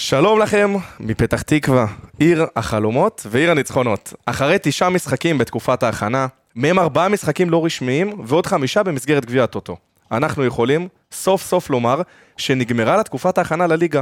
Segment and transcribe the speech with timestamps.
[0.00, 1.86] שלום לכם מפתח תקווה,
[2.18, 4.12] עיר החלומות ועיר הניצחונות.
[4.26, 9.76] אחרי תשעה משחקים בתקופת ההכנה, מהם ארבעה משחקים לא רשמיים ועוד חמישה במסגרת גביע הטוטו.
[10.12, 12.02] אנחנו יכולים סוף סוף לומר
[12.36, 14.00] שנגמרה לה תקופת ההכנה לליגה.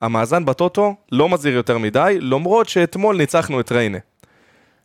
[0.00, 3.98] המאזן בטוטו לא מזהיר יותר מדי, למרות שאתמול ניצחנו את ריינה.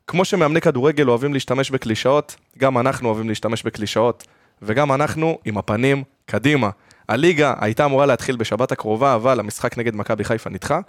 [0.08, 4.28] כמו שמאמני כדורגל אוהבים להשתמש בקלישאות, גם אנחנו אוהבים להשתמש בקלישאות,
[4.62, 6.70] וגם אנחנו עם הפנים קדימה.
[7.10, 10.80] הליגה הייתה אמורה להתחיל בשבת הקרובה, אבל המשחק נגד מכבי חיפה נדחה,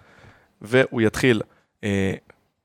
[0.63, 1.43] והוא יתחיל
[1.85, 2.15] אה,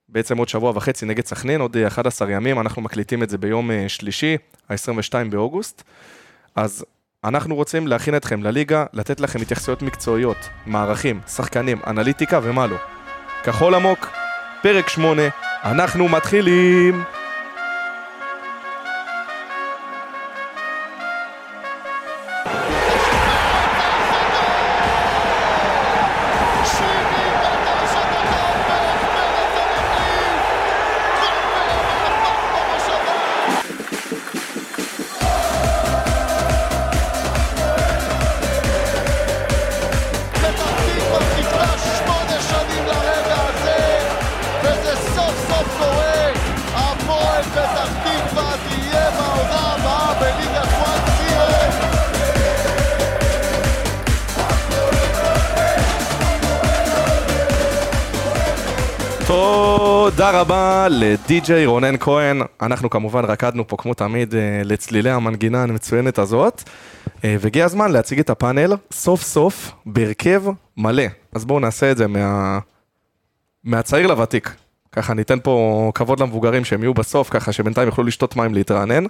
[0.09, 3.89] בעצם עוד שבוע וחצי נגד סכנין, עוד 11 ימים, אנחנו מקליטים את זה ביום אה,
[3.89, 4.37] שלישי,
[4.69, 5.83] ה-22 באוגוסט.
[6.55, 6.85] אז
[7.23, 12.77] אנחנו רוצים להכין אתכם לליגה, לתת לכם התייחסויות מקצועיות, מערכים, שחקנים, אנליטיקה ומה לא.
[13.43, 14.07] כחול עמוק,
[14.63, 15.21] פרק 8,
[15.63, 17.20] אנחנו מתחילים!
[60.41, 62.41] רבה לדי.ג'יי רונן כהן.
[62.61, 66.63] אנחנו כמובן רקדנו פה כמו תמיד אה, לצלילי המנגינה המצוינת הזאת.
[67.23, 70.43] אה, והגיע הזמן להציג את הפאנל סוף סוף בהרכב
[70.77, 71.03] מלא.
[71.35, 72.59] אז בואו נעשה את זה מה...
[73.63, 74.55] מהצעיר לוותיק.
[74.91, 79.03] ככה ניתן פה כבוד למבוגרים שהם יהיו בסוף, ככה שבינתיים יוכלו לשתות מים להתרענן.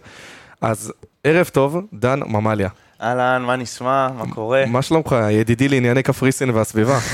[0.61, 0.93] אז
[1.23, 2.69] ערב טוב, דן ממליה.
[3.02, 4.07] אהלן, מה נשמע?
[4.17, 4.63] מה קורה?
[4.67, 6.99] מה שלומך, ידידי לענייני קפריסין והסביבה?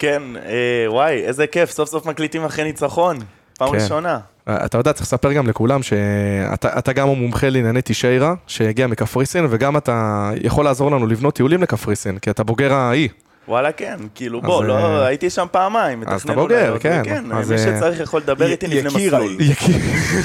[0.00, 3.18] כן, אה, וואי, איזה כיף, סוף סוף מקליטים אחרי ניצחון.
[3.58, 3.74] פעם כן.
[3.74, 4.18] ראשונה.
[4.48, 9.76] אתה יודע, צריך לספר גם לכולם שאתה אתה גם המומחה לענייני תשיירה, שהגיע מקפריסין, וגם
[9.76, 13.08] אתה יכול לעזור לנו לבנות טיולים לקפריסין, כי אתה בוגר האי.
[13.48, 16.02] וואלה, כן, כאילו, בוא, לא, אה, הייתי שם פעמיים.
[16.06, 17.02] אז אתה בוגר, כן.
[17.04, 19.36] כן, אז, מי אה, שצריך יכול לדבר איתי, נבנה יקיר מסלול.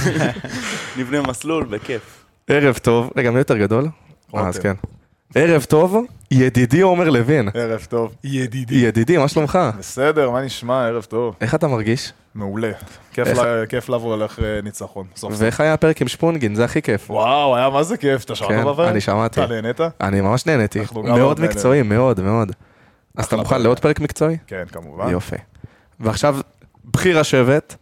[0.98, 2.24] נבנה מסלול, בכיף.
[2.48, 3.88] ערב טוב, רגע, מי יותר גדול?
[4.34, 4.74] אז כן.
[5.36, 5.96] ערב טוב,
[6.32, 7.50] ידידי עומר לוין.
[7.54, 8.16] ערב טוב.
[8.24, 8.76] ידידי.
[8.76, 9.60] ידידי, מה שלומך?
[9.80, 10.88] בסדר, מה נשמע?
[10.88, 11.36] ערב טוב.
[11.42, 12.14] איך אתה מרגיש?
[12.36, 12.72] מעולה.
[13.14, 15.06] כיף איך- לה- כיף לבוא אחרי ניצחון.
[15.16, 15.42] סוף סוף.
[15.42, 16.56] ואיך היה הפרק עם שפונגין?
[16.56, 17.12] זה הכי כיף.
[17.12, 18.24] וואו, היה מה זה כיף.
[18.24, 18.90] אתה כן, שמעת בפרק?
[18.92, 19.44] אני שמעתי.
[19.44, 19.80] אתה נהנית?
[20.02, 20.80] אני ממש נהניתי.
[20.94, 22.52] מאוד מקצועי, מאוד, מאוד.
[23.18, 23.62] אז אתה מוכן.
[23.62, 24.38] לעוד פרק מקצועי?
[24.48, 25.10] כן, כמובן.
[25.10, 25.36] יופי.
[26.00, 26.38] ועכשיו,
[26.86, 27.76] בכיר השבט,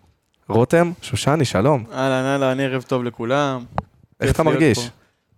[0.50, 1.84] רותם, שושני, שלום.
[1.94, 3.64] אהלן, אהלן, ערב טוב לכולם.
[4.22, 4.78] איך אתה מרגיש?
[4.80, 4.86] פה.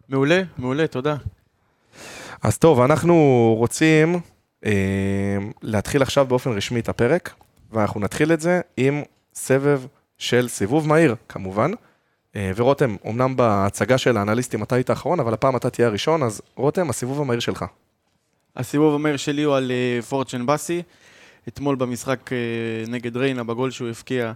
[0.09, 1.15] מעולה, מעולה, תודה.
[2.45, 3.15] אז טוב, אנחנו
[3.57, 4.19] רוצים
[4.65, 4.71] אה,
[5.61, 7.33] להתחיל עכשיו באופן רשמי את הפרק,
[7.71, 9.81] ואנחנו נתחיל את זה עם סבב
[10.17, 11.71] של סיבוב מהיר, כמובן.
[12.35, 16.41] אה, ורותם, אמנם בהצגה של האנליסטים אתה היית האחרון, אבל הפעם אתה תהיה הראשון, אז
[16.55, 17.65] רותם, הסיבוב המהיר שלך.
[18.55, 20.81] הסיבוב המהיר שלי הוא על אה, פורצ'ן באסי.
[21.47, 22.37] אתמול במשחק אה,
[22.87, 24.33] נגד ריינה, בגול שהוא הבקיע,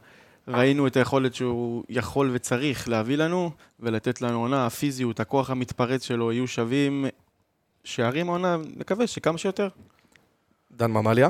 [0.48, 6.32] ראינו את היכולת שהוא יכול וצריך להביא לנו, ולתת לנו עונה, הפיזיות, הכוח המתפרץ שלו
[6.32, 7.06] יהיו שווים
[7.90, 9.68] שערים העונה, נקווה שכמה שיותר.
[10.72, 11.30] דן ממליה.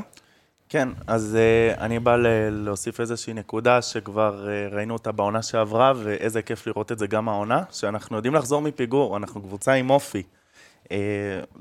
[0.70, 5.94] כן, אז uh, אני בא ל- להוסיף איזושהי נקודה שכבר uh, ראינו אותה בעונה שעברה,
[5.96, 10.24] ואיזה כיף לראות את זה גם העונה, שאנחנו יודעים לחזור מפיגור, אנחנו קבוצה עם אופי.
[10.84, 10.90] Uh,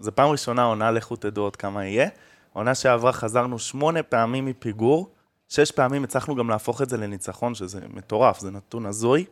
[0.01, 2.09] זו פעם ראשונה עונה, לכו תדעו עוד כמה יהיה.
[2.53, 5.11] עונה שעברה חזרנו שמונה פעמים מפיגור,
[5.49, 9.25] שש פעמים הצלחנו גם להפוך את זה לניצחון, שזה מטורף, זה נתון הזוי,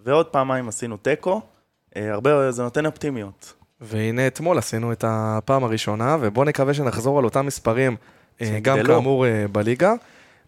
[0.00, 3.59] ועוד פעמיים עשינו תיקו, uh, הרבה, זה נותן אופטימיות.
[3.80, 7.96] והנה אתמול עשינו את הפעם הראשונה, ובואו נקווה שנחזור על אותם מספרים,
[8.40, 8.94] אה, גם שיגדלו.
[8.94, 9.92] כאמור אה, בליגה.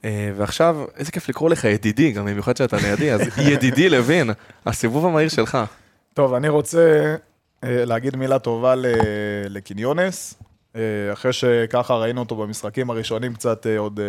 [0.05, 3.21] אה, ועכשיו, איזה כיף לקרוא לך ידידי, גם במיוחד שאתה לידי, אז
[3.53, 4.31] ידידי לוין,
[4.67, 5.59] הסיבוב המהיר שלך.
[6.15, 7.15] טוב, אני רוצה
[7.63, 8.87] להגיד מילה טובה ל-
[9.49, 10.35] לקיניונס.
[10.77, 10.81] אה,
[11.13, 14.01] אחרי שככה ראינו אותו במשחקים הראשונים קצת עוד,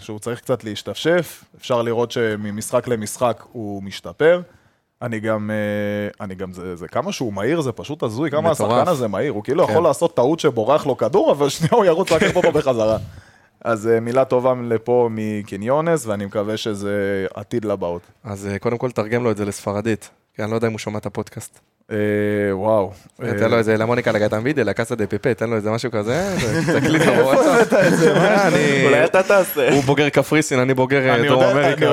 [0.00, 4.40] שהוא צריך קצת להשתפשף, אפשר לראות שממשחק למשחק הוא משתפר.
[5.02, 8.72] אני גם, אה, אני גם, זה, זה כמה שהוא מהיר, זה פשוט הזוי, כמה מטורף.
[8.72, 9.72] השחקן הזה מהיר, הוא כאילו כן.
[9.72, 12.98] יכול לעשות טעות שבורח לו כדור, אבל שנייה הוא ירוץ רק פה בחזרה.
[13.60, 18.02] אז אה, מילה טובה לפה מקיניונס, ואני מקווה שזה עתיד לבאות.
[18.24, 20.78] אז אה, קודם כל תרגם לו את זה לספרדית, כי אני לא יודע אם הוא
[20.78, 21.60] שומע את הפודקאסט.
[21.92, 21.96] אה,
[22.52, 22.92] וואו.
[23.16, 26.36] תן לו איזה למוניקה לגתם וידאו, לקאסה דה פיפה, תן לו איזה משהו כזה,
[26.80, 27.72] תקליט לו בוואטסאפ.
[28.46, 29.72] אני- אולי אתה תעשה.
[29.74, 31.86] הוא בוגר קפריסין, אני בוגר אה, אני דרום יודע- אמריקה.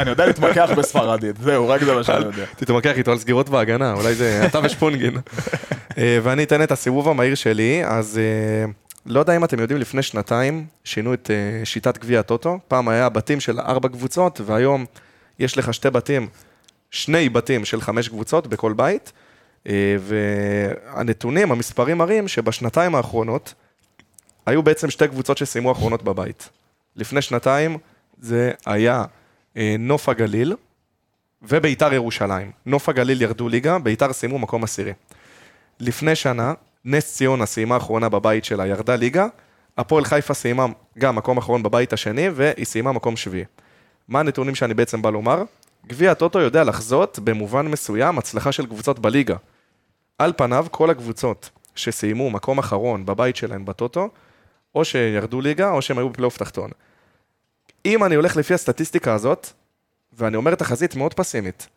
[0.00, 2.44] אני יודע אה, להתמקח- בספרדית, זהו, רק זה מה שאני יודע.
[2.56, 5.14] תתמקח איתו על סגירות בהגנה, אולי זה אתה ושפונגין.
[5.98, 8.70] אה, ואני אתן את הסיבוב המהיר שלי, אז אה,
[9.06, 12.58] לא יודע אם אתם יודעים, לפני שנתיים שינו את אה, שיטת גביע הטוטו.
[12.68, 14.84] פעם היה בתים של ארבע קבוצות, והיום
[15.38, 16.26] יש לך שתי בתים,
[16.94, 19.12] שני בתים של חמש קבוצות בכל בית.
[19.68, 23.54] אה, והנתונים, המספרים מראים שבשנתיים האחרונות,
[24.46, 26.48] היו בעצם שתי קבוצות שסיימו אחרונות בבית.
[26.96, 27.78] לפני שנתיים
[28.20, 29.04] זה היה
[29.56, 30.56] אה, נוף הגליל
[31.42, 32.50] וביתר ירושלים.
[32.66, 34.92] נוף הגליל ירדו ליגה, ביתר סיימו מקום עשירי.
[35.80, 36.54] לפני שנה,
[36.84, 39.26] נס ציונה סיימה אחרונה בבית שלה, ירדה ליגה,
[39.78, 40.66] הפועל חיפה סיימה
[40.98, 43.44] גם מקום אחרון בבית השני, והיא סיימה מקום שביעי.
[44.08, 45.42] מה הנתונים שאני בעצם בא לומר?
[45.86, 49.36] גביע הטוטו יודע לחזות במובן מסוים הצלחה של קבוצות בליגה.
[50.18, 54.08] על פניו, כל הקבוצות שסיימו מקום אחרון בבית שלהן בטוטו,
[54.74, 56.70] או שירדו ליגה, או שהם היו בפלייאוף תחתון.
[57.86, 59.48] אם אני הולך לפי הסטטיסטיקה הזאת,
[60.12, 61.68] ואני אומר תחזית מאוד פסימית,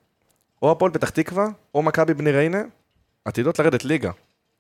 [0.61, 2.61] או הפועל פתח תקווה, או מכבי בני ריינה,
[3.25, 4.11] עתידות לרדת ליגה.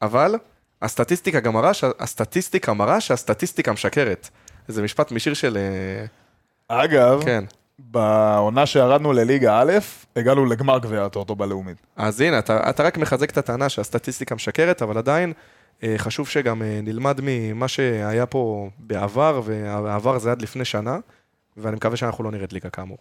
[0.01, 0.35] אבל
[0.81, 4.29] הסטטיסטיקה גם מראה, הסטטיסטיקה מראה שהסטטיסטיקה משקרת.
[4.67, 5.57] זה משפט משיר של...
[5.57, 7.43] אה, אגב, כן.
[7.79, 9.71] בעונה שירדנו לליגה א',
[10.15, 11.77] הגענו לגמר גביע הטוטו בלאומית.
[11.95, 15.33] אז הנה, אתה, אתה רק מחזק את הטענה שהסטטיסטיקה משקרת, אבל עדיין
[15.83, 20.97] אה, חשוב שגם אה, נלמד ממה שהיה פה בעבר, והעבר זה עד לפני שנה,
[21.57, 22.97] ואני מקווה שאנחנו לא נרד ליגה כאמור.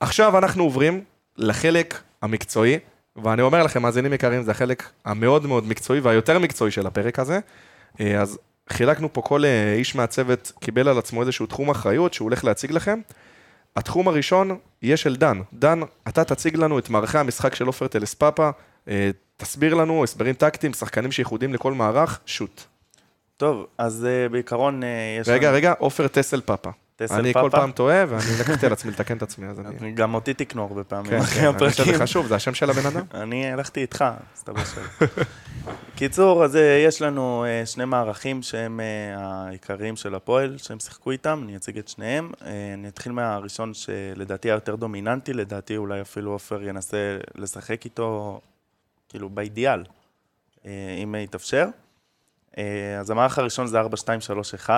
[0.00, 1.04] עכשיו אנחנו עוברים
[1.36, 2.78] לחלק המקצועי,
[3.16, 7.38] ואני אומר לכם, מאזינים יקרים, זה החלק המאוד מאוד מקצועי והיותר מקצועי של הפרק הזה.
[8.00, 8.38] אה, אז
[8.68, 9.44] חילקנו פה, כל
[9.76, 13.00] איש מהצוות קיבל על עצמו איזשהו תחום אחריות שהוא הולך להציג לכם.
[13.76, 15.40] התחום הראשון יהיה של דן.
[15.52, 18.50] דן, אתה תציג לנו את מערכי המשחק של עופר טלספאפה,
[18.88, 22.62] אה, תסביר לנו הסברים טקטיים, שחקנים שייחודים לכל מערך, שוט.
[23.36, 24.88] טוב, אז אה, בעיקרון אה,
[25.20, 25.56] יש רגע, לנו...
[25.56, 26.70] רגע, עופר טסל פאפה.
[27.10, 27.48] אני כל?
[27.50, 29.92] פעם טועה, ואני לקחתי על עצמי לתקן את עצמי, אז אני...
[29.92, 32.02] גם אותי תקנו הרבה פעמים כן, אחרי כן, אני חושב שזה הפרקים.
[32.02, 33.04] חשוב, זה השם של הבן אדם.
[33.22, 34.04] אני הלכתי איתך,
[34.34, 35.06] מסתבר שלא.
[35.96, 41.10] קיצור, אז אה, יש לנו אה, שני מערכים שהם אה, העיקריים של הפועל, שהם שיחקו
[41.10, 42.32] איתם, אני אציג את שניהם.
[42.74, 48.40] אני אתחיל מהראשון שלדעתי היותר דומיננטי, לדעתי אולי אפילו עופר ינסה לשחק איתו,
[49.08, 49.84] כאילו, באידיאל,
[50.64, 51.66] אם יתאפשר.
[53.00, 54.70] אז המערך הראשון זה 4-2-3-1,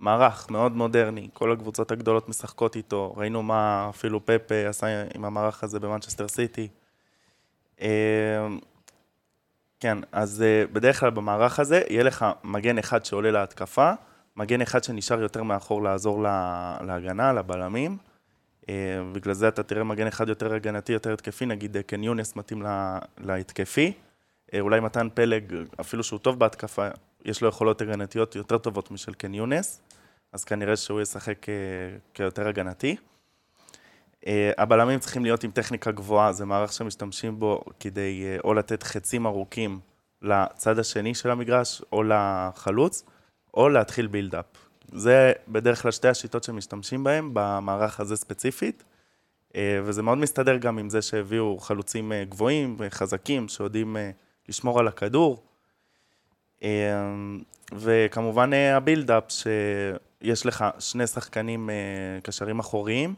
[0.00, 5.64] מערך מאוד מודרני, כל הקבוצות הגדולות משחקות איתו, ראינו מה אפילו פפה עשה עם המערך
[5.64, 6.68] הזה במנצ'סטר סיטי.
[7.80, 8.46] אה,
[9.80, 13.92] כן, אז אה, בדרך כלל במערך הזה יהיה לך מגן אחד שעולה להתקפה,
[14.36, 17.96] מגן אחד שנשאר יותר מאחור לעזור לה- להגנה, לבלמים.
[18.68, 18.74] אה,
[19.12, 22.62] בגלל זה אתה תראה מגן אחד יותר הגנתי, יותר התקפי, נגיד אה, קן יונס מתאים
[22.62, 23.92] לה- להתקפי.
[24.60, 26.88] אולי מתן פלג, אפילו שהוא טוב בהתקפה,
[27.24, 29.80] יש לו יכולות הגנתיות יותר טובות משל קן יונס,
[30.32, 31.54] אז כנראה שהוא ישחק אה,
[32.14, 32.96] כיותר הגנתי.
[34.26, 38.82] אה, הבלמים צריכים להיות עם טכניקה גבוהה, זה מערך שמשתמשים בו כדי אה, או לתת
[38.82, 39.80] חצים ארוכים
[40.22, 43.04] לצד השני של המגרש, או לחלוץ,
[43.54, 44.44] או להתחיל בילדאפ.
[44.92, 48.84] זה בדרך כלל שתי השיטות שמשתמשים בהן, במערך הזה ספציפית,
[49.84, 53.96] וזה מאוד מסתדר גם עם זה שהביאו חלוצים גבוהים וחזקים, שיודעים
[54.48, 55.42] לשמור על הכדור.
[56.62, 56.68] אה,
[57.72, 61.74] וכמובן אה, הבילדאפ, שיש לך שני שחקנים אה,
[62.22, 63.14] קשרים אחוריים,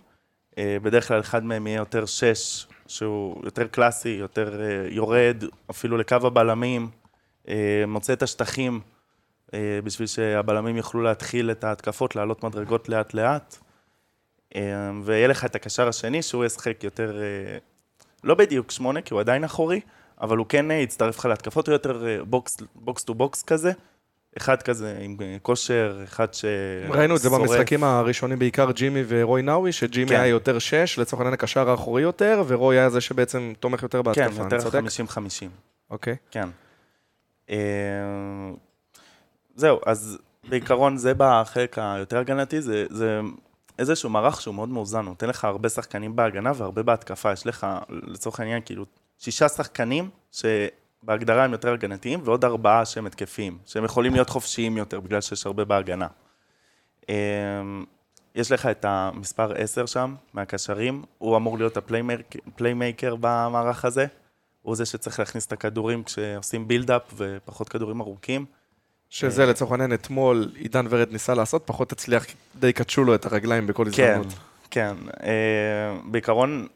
[0.58, 6.16] אה, בדרך כלל אחד מהם יהיה יותר שש, שהוא יותר קלאסי, יותר יורד, אפילו לקו
[6.22, 6.90] הבלמים,
[7.86, 8.80] מוצא את השטחים
[9.84, 13.56] בשביל שהבלמים יוכלו להתחיל את ההתקפות, לעלות מדרגות לאט-לאט.
[14.56, 17.18] אה, ויהיה לך את הקשר השני, שהוא ישחק יותר,
[18.24, 19.80] לא בדיוק שמונה, כי הוא עדיין אחורי,
[20.20, 23.72] אבל הוא כן אה, יצטרף לך להתקפות, הוא יותר אה, box, box to box כזה.
[24.36, 26.44] אחד כזה עם אה, כושר, אחד ש...
[26.88, 27.30] ראינו את זה.
[27.30, 30.14] במשחקים הראשונים, בעיקר ג'ימי ורוי נאווי, שג'ימי כן.
[30.14, 34.30] היה יותר שש, לצורך העניין הקשר האחורי יותר, ורוי היה זה שבעצם תומך יותר בהתקפה,
[34.30, 34.80] כן, יותר צודק?
[35.08, 35.20] 50-50.
[35.90, 36.16] אוקיי.
[36.30, 36.48] כן.
[37.50, 37.56] אה,
[39.54, 43.20] זהו, אז בעיקרון זה בחלק היותר הגנתי, זה, זה
[43.78, 47.66] איזשהו מערך שהוא מאוד מאוזן, הוא נותן לך הרבה שחקנים בהגנה והרבה בהתקפה, יש לך
[47.88, 48.84] לצורך העניין כאילו
[49.20, 55.00] שישה שחקנים שבהגדרה הם יותר הגנתיים ועוד ארבעה שהם התקפיים, שהם יכולים להיות חופשיים יותר
[55.00, 56.06] בגלל שיש הרבה בהגנה.
[57.08, 57.14] אה,
[58.34, 64.06] יש לך את המספר 10 שם, מהקשרים, הוא אמור להיות ה playmaker במערך הזה.
[64.62, 68.44] הוא זה שצריך להכניס את הכדורים כשעושים build-up ופחות כדורים ארוכים.
[69.10, 72.26] שזה לצורך העניין אתמול עידן ורד ניסה לעשות, פחות הצליח,
[72.60, 74.34] די קדשו לו את הרגליים בכל כן, הזדמנות.
[74.70, 74.94] כן.
[75.22, 76.66] אה, בעיקרון,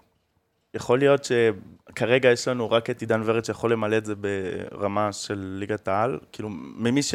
[0.75, 5.57] יכול להיות שכרגע יש לנו רק את עידן ורד שיכול למלא את זה ברמה של
[5.59, 6.19] ליגת העל.
[6.33, 7.15] כאילו, ממי ש...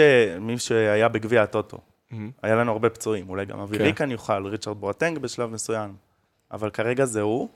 [0.57, 1.77] שהיה בגביע הטוטו.
[2.11, 2.31] מהמם.
[2.41, 3.83] היה לנו הרבה פצועים, אולי גם אבי כן.
[3.83, 5.95] ריקן יוכל, ריצ'רד בואטנג בשלב מסוים.
[6.51, 7.49] אבל כרגע זה הוא.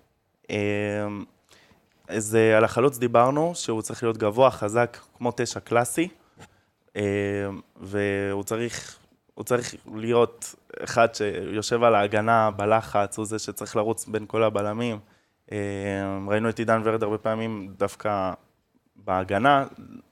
[2.08, 6.08] אז אה, על החלוץ דיברנו, שהוא צריך להיות גבוה, חזק, כמו תשע קלאסי.
[6.96, 7.02] אה,
[7.82, 8.98] והוא צריך,
[9.34, 15.00] הוא צריך להיות אחד שיושב על ההגנה בלחץ, הוא זה שצריך לרוץ בין כל הבלמים.
[15.52, 15.58] אה,
[16.28, 18.34] ראינו את עידן ורד הרבה פעמים דווקא
[18.96, 19.66] בהגנה,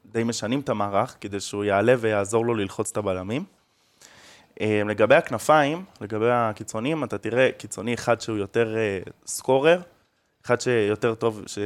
[0.05, 3.43] די משנים את המערך כדי שהוא יעלה ויעזור לו ללחוץ את הבלמים.
[4.61, 9.81] אה, לגבי הכנפיים, לגבי הקיצונים, אתה תראה קיצוני אחד שהוא יותר אה, סקורר,
[10.45, 11.57] אחד שיותר טוב ש...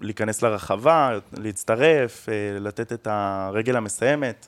[0.00, 4.46] להיכנס לרחבה, להצטרף, אה, לתת את הרגל המסיימת,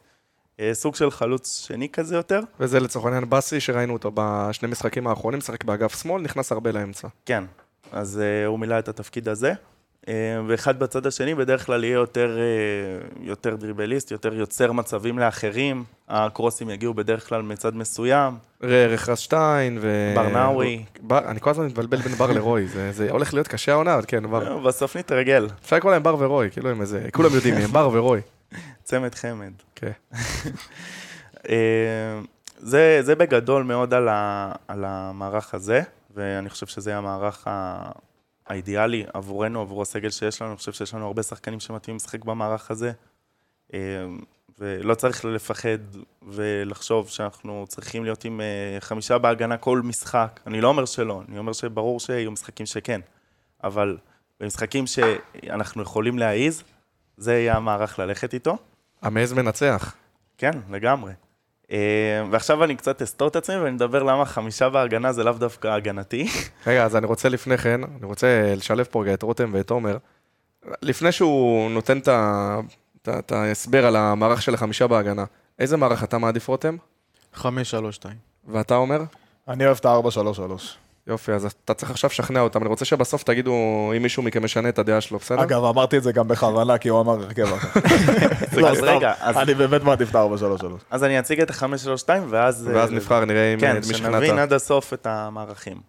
[0.61, 2.41] אה, סוג של חלוץ שני כזה יותר.
[2.61, 7.09] וזה לצורך העניין באסי, שראינו אותו בשני משחקים האחרונים, משחק באגף שמאל, נכנס הרבה לאמצע.
[7.27, 7.45] כן,
[7.93, 9.53] אז uh, הוא מילא את התפקיד הזה.
[10.03, 10.09] Uh,
[10.47, 15.85] ואחד בצד השני בדרך כלל יהיה יותר, uh, יותר דריבליסט, יותר יוצר מצבים לאחרים.
[16.09, 18.35] הקרוסים יגיעו בדרך כלל מצד מסוים.
[18.63, 20.13] רכרס שטיין ו...
[20.15, 20.85] ברנאווי.
[21.01, 24.05] בר- אני כל הזמן מתבלבל בין בר לרוי, זה, זה הולך להיות קשה העונה, אבל
[24.07, 24.59] כן, בר.
[24.59, 27.91] בסוף נתרגל, אפשר לקרוא להם בר ורוי, כאילו הם איזה, כולם יודעים מי הם, בר
[27.93, 28.21] ורוי.
[28.85, 29.53] צמד חמד.
[29.75, 29.93] כן.
[32.59, 35.83] זה, זה בגדול מאוד על, ה, על המערך הזה,
[36.15, 37.91] ואני חושב שזה המערך ה-
[38.47, 40.51] האידיאלי עבורנו, עבור הסגל שיש לנו.
[40.51, 42.93] אני חושב שיש לנו הרבה שחקנים שמתאימים לשחק במערך הזה,
[43.75, 43.79] אה,
[44.59, 45.79] ולא צריך לפחד
[46.23, 50.41] ולחשוב שאנחנו צריכים להיות עם אה, חמישה בהגנה כל משחק.
[50.47, 53.01] אני לא אומר שלא, אני אומר שברור שיהיו משחקים שכן,
[53.65, 53.99] אבל
[54.41, 56.63] במשחקים שאנחנו יכולים להעיז,
[57.17, 58.57] זה יהיה המערך ללכת איתו.
[59.03, 59.95] המעז מנצח.
[60.39, 61.13] כן, לגמרי.
[61.73, 61.79] אה,
[62.31, 66.29] ועכשיו אני קצת אסתור את עצמי ואני אדבר למה חמישה בהגנה זה לאו דווקא הגנתי.
[66.67, 69.97] רגע, אז אני רוצה לפני כן, אני רוצה לשלב פה רגע את רותם ואת עומר.
[70.83, 71.99] לפני שהוא נותן
[73.09, 75.25] את ההסבר על המערך של החמישה בהגנה,
[75.59, 76.77] איזה מערך אתה מעדיף, רותם?
[77.37, 77.45] 5-3-2.
[78.49, 79.03] ואתה אומר?
[79.49, 80.82] אני אוהב את ה-4-3-3.
[81.07, 82.61] יופי, אז אתה צריך עכשיו לשכנע אותם.
[82.61, 83.53] אני רוצה שבסוף תגידו
[83.97, 85.43] אם מישהו מכם משנה את הדעה שלו, בסדר?
[85.43, 87.81] אגב, אמרתי את זה גם בכוונה, כי הוא אמר הרכב אחר.
[88.61, 90.65] לא, אז רגע, אני באמת מעדיף את ה-4-3-3.
[90.91, 92.69] אז אני אציג את ה-532 ואז...
[92.73, 94.39] ואז אה, נבחר, נראה אם כן, שנבין.
[94.39, 95.81] עד הסוף את המערכים.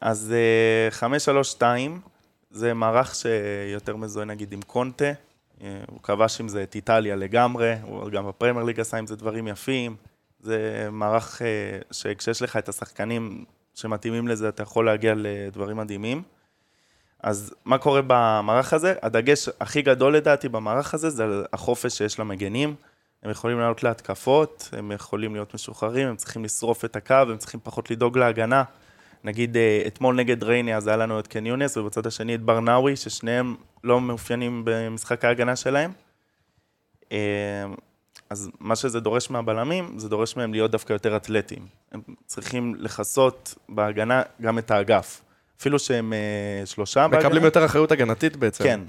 [0.00, 2.00] אז אה, 532
[2.50, 5.12] זה מערך שיותר מזוהה נגיד עם קונטה,
[5.62, 9.16] אה, הוא כבש עם זה את איטליה לגמרי, הוא גם בפרמייר ליג עשה עם זה
[9.16, 9.96] דברים יפים.
[10.40, 11.46] זה מערך אה,
[11.90, 16.22] שכשיש לך את השחקנים שמתאימים לזה, אתה יכול להגיע לדברים מדהימים.
[17.22, 18.94] אז מה קורה במערך הזה?
[19.02, 22.74] הדגש הכי גדול לדעתי במערך הזה זה החופש שיש למגנים.
[23.22, 27.60] הם יכולים לעלות להתקפות, הם יכולים להיות משוחררים, הם צריכים לשרוף את הקו, הם צריכים
[27.62, 28.64] פחות לדאוג להגנה.
[29.24, 32.96] נגיד, אה, אתמול נגד רייני, אז היה לנו את קן יונס, ובצד השני את ברנאווי,
[32.96, 35.92] ששניהם לא מאופיינים במשחק ההגנה שלהם.
[38.32, 41.66] אז מה שזה דורש מהבלמים, זה דורש מהם להיות דווקא יותר אתלטיים.
[41.92, 45.20] הם צריכים לכסות בהגנה גם את האגף.
[45.60, 47.26] אפילו שהם אה, שלושה בהגנה.
[47.26, 48.64] מקבלים יותר אחריות הגנתית בעצם.
[48.64, 48.80] כן,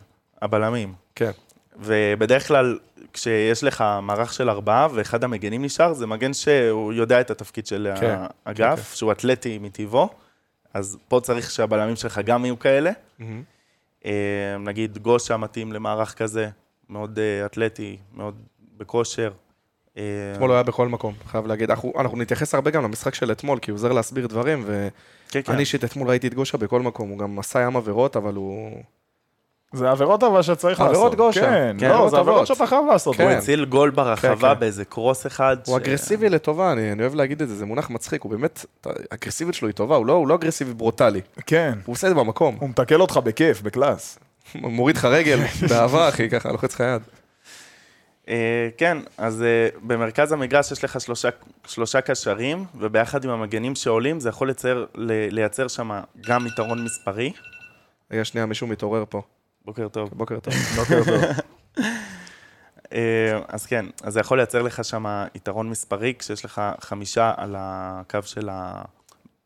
[0.41, 0.93] הבלמים.
[1.15, 1.31] כן.
[1.79, 2.79] ובדרך כלל,
[3.13, 7.91] כשיש לך מערך של ארבעה ואחד המגנים נשאר, זה מגן שהוא יודע את התפקיד של
[7.99, 8.95] כן, האגף, כן.
[8.95, 10.09] שהוא אתלטי מטבעו,
[10.73, 12.91] אז פה צריך שהבלמים שלך גם יהיו כאלה.
[13.19, 13.43] מהמם.
[14.05, 16.49] אה, נגיד גושה מתאים למערך כזה,
[16.89, 18.35] מאוד אה, אתלטי, מאוד
[18.77, 19.31] בכושר.
[19.97, 20.03] אה,
[20.33, 21.69] אתמול הוא היה בכל מקום, חייב להגיד.
[21.69, 24.65] אנחנו אנחנו נתייחס הרבה גם למשחק של אתמול, כי הוא עוזר להסביר דברים,
[25.29, 25.51] כן, כן.
[25.51, 28.77] ואני אישית אתמול ראיתי את גושה בכל מקום, הוא גם עשה ים עבירות, אבל הוא...
[29.73, 30.95] זה עבירות אבל שצריך לעשות.
[30.95, 31.41] עבירות גושה.
[31.41, 32.47] כן, כן, לא, זה עבירות.
[32.47, 33.15] שאתה חייב לעשות.
[33.15, 33.23] כן.
[33.23, 34.59] הוא הציל גול ברחבה כן, כן.
[34.59, 35.57] באיזה קרוס אחד.
[35.67, 38.65] הוא ש- אגרסיבי לטובה, אני אני אוהב להגיד את זה, זה מונח מצחיק, הוא באמת,
[39.11, 41.73] האגרסיביות שלו היא טובה, הוא לא הוא לא אגרסיבי ברוטלי, כן.
[41.85, 44.19] הוא עושה את זה במקום, הוא מתקל אותך בכיף, בקלאס.
[44.55, 45.39] מוריד לך רגל,
[45.69, 47.01] באהבה אחי, ככה, לוחץ לך יד.
[48.29, 51.29] אה, כן, אז אה, במרכז המגרש יש לך שלושה,
[51.67, 55.91] שלושה קשרים, וביחד עם המגנים שעולים, זה יכול לצייר, ל- לייצר שם
[56.27, 57.33] גם יתרון מספרי.
[58.11, 59.21] רגע, שנייה, מישהו מתעורר פה,
[59.65, 60.09] בוקר טוב.
[60.13, 60.53] בוקר טוב.
[60.77, 61.23] בוקר טוב.
[62.93, 67.55] אה, אז כן, אז זה יכול לייצר לך שם יתרון מספרי, כשיש לך חמישה על
[67.57, 68.81] הקו של, ה...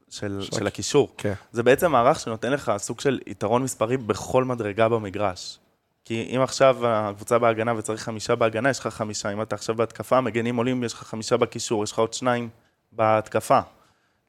[0.10, 1.14] של, של הקישור.
[1.18, 1.34] כן.
[1.52, 5.60] זה בעצם מערך שנותן לך סוג של יתרון מספרי בכל מדרגה במגרש.
[6.08, 9.34] כי אם עכשיו הקבוצה בהגנה וצריך חמישה בהגנה, יש לך חמישה.
[9.34, 12.50] אם אתה עכשיו בהתקפה, מגנים עולים, יש לך חמישה בקישור, יש לך עוד שניים
[12.92, 13.60] בהתקפה.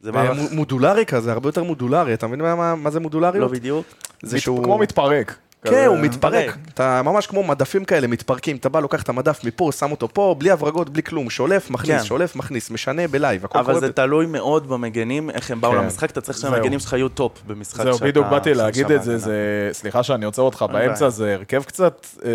[0.01, 0.39] זה מערך...
[0.39, 3.51] מו- מודולרי כזה, הרבה יותר מודולרי, אתה מבין מה- מה זה לא מודולריות?
[3.51, 3.87] בדיוק.
[4.23, 4.65] זה מת- שהוא...
[4.65, 5.39] כמו מתפרק.
[5.65, 5.87] כן.
[5.87, 6.57] הוא מתפרק.
[6.75, 10.35] אתה ממש כמו מדפים כאלה מתפרקים, אתה בא, לוקח את המדף מפה, שם אותו פה,
[10.39, 12.05] בלי הברגות, בלי כלום, שולף, מכניס, כן.
[12.05, 13.81] שולף, מכניס, משנה ב live, הכל אבל.
[13.81, 15.77] זה תלוי מאוד במגנים, איך הם באו כן.
[15.77, 16.51] למשחק, אתה צריך זהו.
[16.51, 18.07] שהמגנים שלך יהיו top במשחק זהו, שאתה...
[18.07, 19.33] בדיוק באתי להגיד את זה,
[19.73, 21.09] סליחה שאני עוצר אותך באמצע.
[21.09, 22.31] זה הרכב קצת, אה,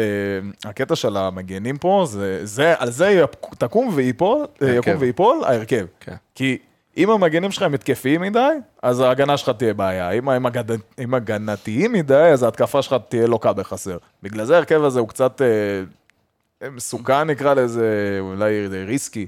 [0.69, 3.23] הקטע של המגנים פה, זה, זה, על זה
[3.57, 4.89] תקום וייפול, אה, ההרכב.
[4.89, 5.85] יקום וייפול, ההרכב.
[5.99, 6.15] כן.
[6.35, 6.57] כי
[6.97, 8.49] אם המגנים שלך הם התקפיים מדי,
[8.83, 10.11] אז ההגנה שלך תהיה בעיה.
[10.11, 13.97] אם הם הגד- אם הגנתיים מדי, אז ההתקפה שלך תהיה לוקה בחסר.
[14.23, 19.27] בגלל זה ההרכב הזה הוא קצת, אה, מסוכן נקרא לזה, אולי risky.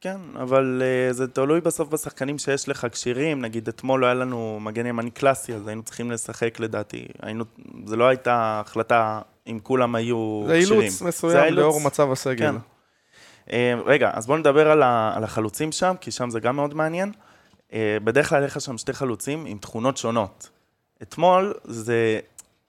[0.00, 3.40] כן, אבל uh, זה תלוי בסוף בשחקנים שיש לך כשירים.
[3.40, 7.06] נגיד, אתמול לא היה לנו מגן ימני קלאסי, אז היינו צריכים לשחק לדעתי.
[7.22, 7.44] היינו,
[7.84, 10.80] זה לא הייתה החלטה אם כולם היו זה כשירים.
[10.80, 12.52] אילוץ מסוים לאור מצב הסגל.
[12.52, 12.54] כן.
[13.48, 13.50] Uh,
[13.86, 17.12] רגע, אז בואו נדבר על, ה, על החלוצים שם, כי שם זה גם מאוד מעניין.
[17.68, 17.72] Uh,
[18.04, 20.50] בדרך כלל יש לך שם שתי חלוצים עם תכונות שונות.
[21.02, 22.20] אתמול זה,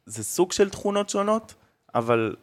[0.05, 1.53] זה סוג של תכונות שונות,
[1.95, 2.35] אבל,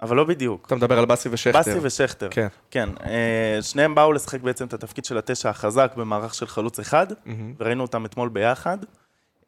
[0.00, 0.66] אבל לא בדיוק.
[0.66, 1.58] אתה מדבר על באסי ושכטר.
[1.58, 2.28] באסי ושכטר.
[2.30, 2.48] כן.
[2.70, 7.06] כן, אה, שניהם באו לשחק בעצם את התפקיד של התשע החזק במערך של חלוץ אחד,
[7.26, 7.54] מהמם.
[7.58, 8.78] וראינו אותם אתמול ביחד.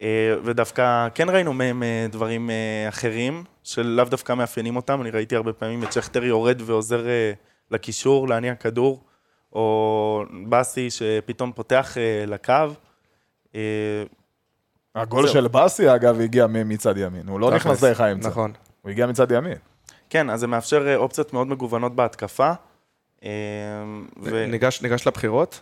[0.02, 5.02] אה, ודווקא כן ראינו מהם אה, דברים אה, אחרים, שלאו דווקא מאפיינים אותם.
[5.02, 7.32] אני ראיתי הרבה פעמים את שכטר יורד ועוזר אה,
[7.70, 9.04] לקישור להניע כדור,
[9.52, 12.52] או באסי שפתאום פותח אה, לקו.
[13.54, 13.60] אה,
[14.94, 15.28] הגול.
[15.28, 17.28] של באסי, אגב, הגיע מצד ימין.
[17.28, 17.54] הוא לא.
[17.54, 18.28] נכנס דרך האמצע.
[18.28, 18.52] נכון.
[18.82, 19.56] הוא הגיע מצד ימין.
[20.10, 22.52] כן, אז זה מאפשר אה, אופציות מאוד מגוונות בהתקפה.
[24.48, 25.60] ניגש ניגש לבחירות?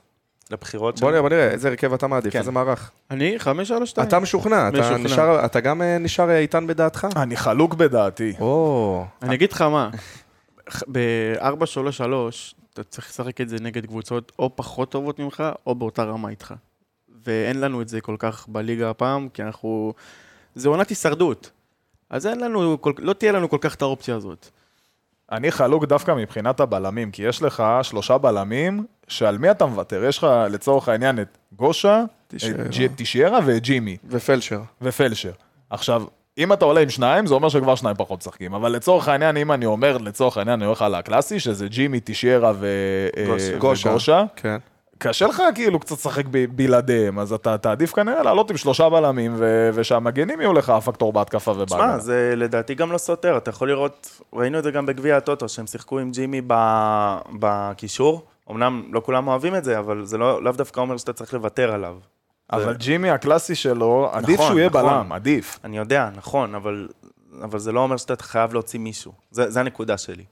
[0.51, 1.11] ולבחירות בוא.
[1.11, 2.39] נראה, בוא נראה, איזה הרכב אתה מעדיף, כן.
[2.39, 2.91] איזה מערך.
[3.11, 3.39] אני?
[3.39, 4.09] חמש, שלוש, שתיים.
[4.09, 4.97] אתה משוכנע, אתה.
[4.99, 7.07] נשאר- אתה גם נשאר איתן בדעתך?
[7.17, 8.33] אני חלוק בדעתי.
[8.41, 9.91] או, אני אגיד לך מה,
[10.93, 12.03] ב-4-3-3,
[12.75, 16.55] אתה צריך לשחק את זה נגד קבוצות או פחות טובות ממך, או באותה רמה איתך.
[17.25, 19.95] ואין לנו את זה כל כך בליגה הפעם, כי אנחנו...
[20.55, 21.51] זה עונת הישרדות.
[22.11, 22.93] אז אין לנו, כל...
[22.99, 24.49] לא תהיה לנו כל כך את האופציה הזאת.
[25.33, 30.05] אני חלוק דווקא מבחינת הבלמים, כי יש לך שלושה בלמים, שעל מי אתה מוותר?
[30.05, 32.63] יש לך לצורך העניין את גושה, תשיירה.
[32.67, 34.61] את ג'י- תשיירה ואת ג'ימי, ופלשר.
[34.83, 35.33] ופלשר.
[35.71, 36.05] עכשיו,
[36.39, 38.55] אם אתה עולה עם שניים, זה אומר שכבר שניים פחות משחקים.
[38.55, 42.01] אבל לצורך העניין, אם אני אומר, לצורך העניין, אני הולך על הקלאסי, שזה ג'ימי.
[42.01, 42.39] גושה.
[43.53, 43.89] אה, גושה.
[43.91, 44.57] וגושה, כן.
[44.99, 49.35] קשה לך כאילו קצת לשחק ב- בלעדיהם, אז אתה תעדיף כנראה לעלות עם שלושה בלמים,
[49.37, 51.67] ו- ושהמגנים יהיו לך הפקטור בהתקפה ובהגנה.
[51.67, 55.49] תשמע, זה לדעתי גם לא סותר, אתה יכול לראות, ראינו את זה גם בגביע הטוטו,
[55.49, 56.41] שהם שיחקו עם ג'ימי
[57.41, 58.23] בקישור.
[58.51, 61.73] אמנם לא כולם אוהבים את זה, אבל זה לא, לאו דווקא אומר שאתה צריך לוותר
[61.73, 61.97] עליו.
[62.53, 64.83] אבל ג'ימי הקלאסי שלו, עדיף נכון, שהוא יהיה נכון.
[64.83, 65.59] בלם, עדיף.
[65.65, 66.89] אני יודע, נכון, אבל,
[67.43, 69.13] אבל זה לא אומר שאתה חייב להוציא מישהו.
[69.31, 70.25] זה, זה הנקודה שלי.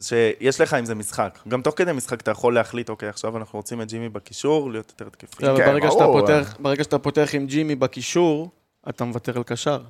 [0.00, 1.38] שיש לך עם זה משחק.
[1.48, 4.88] גם תוך כדי משחק אתה יכול להחליט, אוקיי, עכשיו אנחנו רוצים את ג'ימי בקישור, להיות
[4.90, 5.46] יותר התקפי.
[5.48, 6.04] אבל כן, ברגע שאתה.
[6.04, 8.50] פותח- ברגע שאתה פותח עם ג'ימי בקישור,
[8.88, 9.80] אתה מוותר על קשר.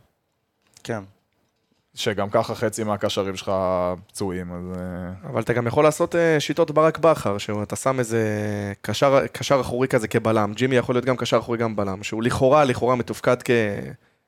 [0.85, 1.02] כן.
[1.94, 3.53] שגם ככה חצי מהקשרים שלך
[4.07, 4.79] פצועים, אז...
[4.79, 8.22] אה, אבל אתה גם יכול לעשות אה, שיטות ברק בכר, שאתה שם איזה
[8.83, 10.53] קשר, קשר אחורי כזה כבלם.
[10.55, 13.37] ג'ימי יכול להיות גם קשר אחורי גם בלם, שהוא לכאורה, לכאורה מתופקד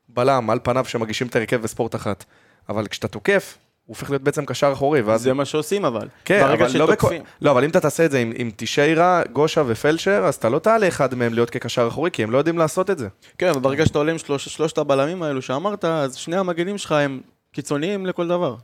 [0.09, 2.25] כבלם, על פניו שמגישים את ההרכב בספורט אחת.
[2.68, 5.22] אבל כשאתה תוקף, הוא הופך להיות בעצם קשר אחורי, ואז...
[5.22, 6.09] זה מה שעושים אבל.
[6.25, 7.05] כן, ברגע אבל לא, בכ...
[7.40, 10.59] לא, אבל אם אתה תעשה את זה עם, עם תשיירה, גושה ופלשר, אז אתה לא
[10.59, 13.09] תעלה אחד מהם להיות כקשר אחורי, כי הם לא יודעים לעשות את זה.
[13.38, 16.92] כן, אבל ברגע שאתה עולה עם שלוש, שלושת הבלמים האלו שאמרת, אז שני המגנים שלך
[16.92, 17.20] הם
[17.52, 18.56] קיצוניים לכל דבר.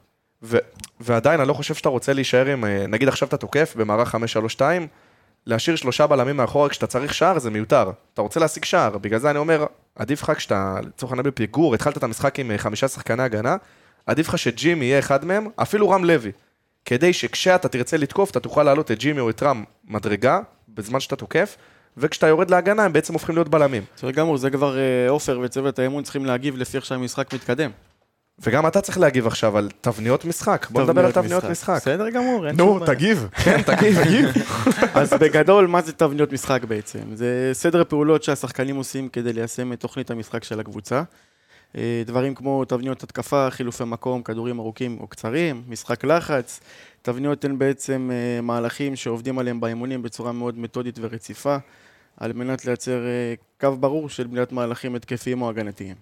[0.43, 0.59] ו-
[1.01, 4.61] ועדיין, אני לא חושב שאתה רוצה להישאר עם, אה, נגיד עכשיו אתה תוקף במערך 5-3-2,
[5.47, 7.91] להשאיר שלושה בלמים מאחורה כשאתה צריך שער זה מיותר.
[8.15, 11.97] אתה רוצה להשיג שער, בגלל זה אני אומר, עדיף לך כשאתה, לצורך העניין בפיגור, התחלת
[11.97, 13.57] את המשחק עם אה, חמישה שחקני הגנה,
[14.07, 16.33] עדיף לך שג'ימי יהיה אחד מהם, אפילו רם לוי.
[16.85, 21.17] כדי שכשאתה תרצה לתקוף, אתה תוכל להעלות את ג'ימי או את רם מדרגה, בזמן שאתה
[21.17, 21.57] תוקף,
[21.97, 23.83] וכשאתה יורד להגנה, הם בעצם הופכים להיות בלמים.
[23.97, 27.71] בסדר גמור, זה כבר אה, עופר וצוות האמון צריכים להגיב לפי איך שהמשחק מתקדם.
[28.41, 30.67] וגם אתה צריך להגיב עכשיו על תבניות משחק.
[30.71, 31.77] בוא נדבר על תבניות משחק.
[31.77, 32.95] בסדר גמור, אין נו, שום בעיה.
[32.95, 33.29] תגיב.
[33.45, 34.27] כן, תגיב, תגיב.
[34.95, 36.99] אז בגדול, מה זה תבניות משחק בעצם?
[37.15, 41.03] זה סדר פעולות שהשחקנים עושים כדי ליישם את תוכנית המשחק של הקבוצה.
[41.77, 46.61] אה, דברים כמו תבניות התקפה, חילופי מקום, כדורים ארוכים או קצרים, משחק לחץ.
[47.03, 51.57] תבניות הן בעצם אה, מהלכים שעובדים עליהם באימונים בצורה מאוד מתודית ורציפה,
[52.17, 55.97] על מנת לייצר אה, קו ברור של בניית מהלכים התקפיים או הגנתיים.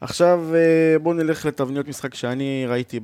[0.00, 3.00] עכשיו אה, בואו נלך לתבניות משחק שאני ראיתי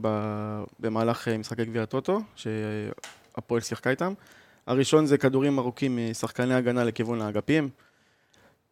[0.81, 4.12] במהלך אה, משחקי גביע הטוטו, שהפועל שיחקה איתם.
[4.66, 7.68] הראשון זה כדורים ארוכים משחקני הגנה לכיוון האגפים.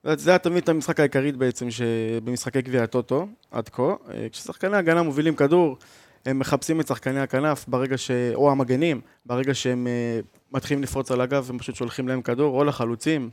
[0.04, 3.83] זה התבנית המשחק העיקרית בעצם שבמשחקי גביע הטוטו עד כה.
[3.83, 5.76] אה, כששחקני הגנה מובילים כדור,
[6.26, 8.11] הם מחפשים את שחקני הכנף ברגע ש...
[8.35, 10.20] או המגנים, ברגע שהם אה,
[10.52, 13.30] מתחילים לפרוץ על הגב, הם פשוט שולחים להם כדור, או לחלוצים,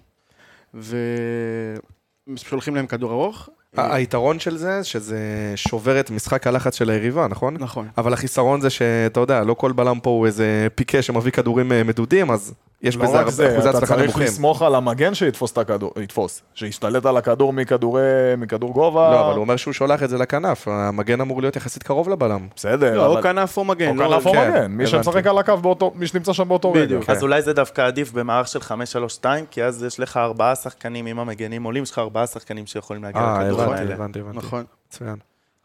[2.28, 3.50] ושולחים להם כדור ארוך.
[3.78, 5.20] היתרון של זה, שזה
[5.56, 7.58] שובר את משחק הלחץ של היריבה, נכון?
[7.60, 7.88] נכון.
[7.98, 11.84] אבל החיסרון זה שאתה יודע, לא כל בלם פה הוא איזה פיקה שמביא כדורים אה,
[11.84, 14.24] מדודים, אז יש לא בזה הרבה אחוזי אתה הצלחה צריך נמוכים.
[14.24, 18.02] לסמוך על המגן שיתפוס את הכדור, יתפוס, שישתלט על הכדור מכדורי,
[18.38, 19.12] מכדור גובה.
[19.12, 22.48] לא, אבל הוא אומר שהוא שולח את זה לכנף, המגן אמור להיות יחסית קרוב לבלם.
[22.56, 23.18] בסדר, לא, אבל...
[23.18, 23.90] או כנף או מגן.
[23.90, 24.88] או לא- כנף או כן, מגן, מי.
[24.88, 26.86] שמשחק על הקו באותו, מי שנמצא שם באותו רגע.
[26.86, 27.10] בדיוק.
[27.10, 28.60] אז אולי זה דווקא עדיף במערך של
[29.22, 33.04] 5-3-2, כי אז יש לך ארבעה שחקנים, אם המגנים עולים, יש לך ארבעה שחקנים שיכולים
[33.04, 33.94] להגיע אה, לכדורים הבנתי, האלה.
[33.94, 34.38] הבנתי, הבנתי.
[34.38, 34.63] נכון.
[34.90, 35.16] מצוין.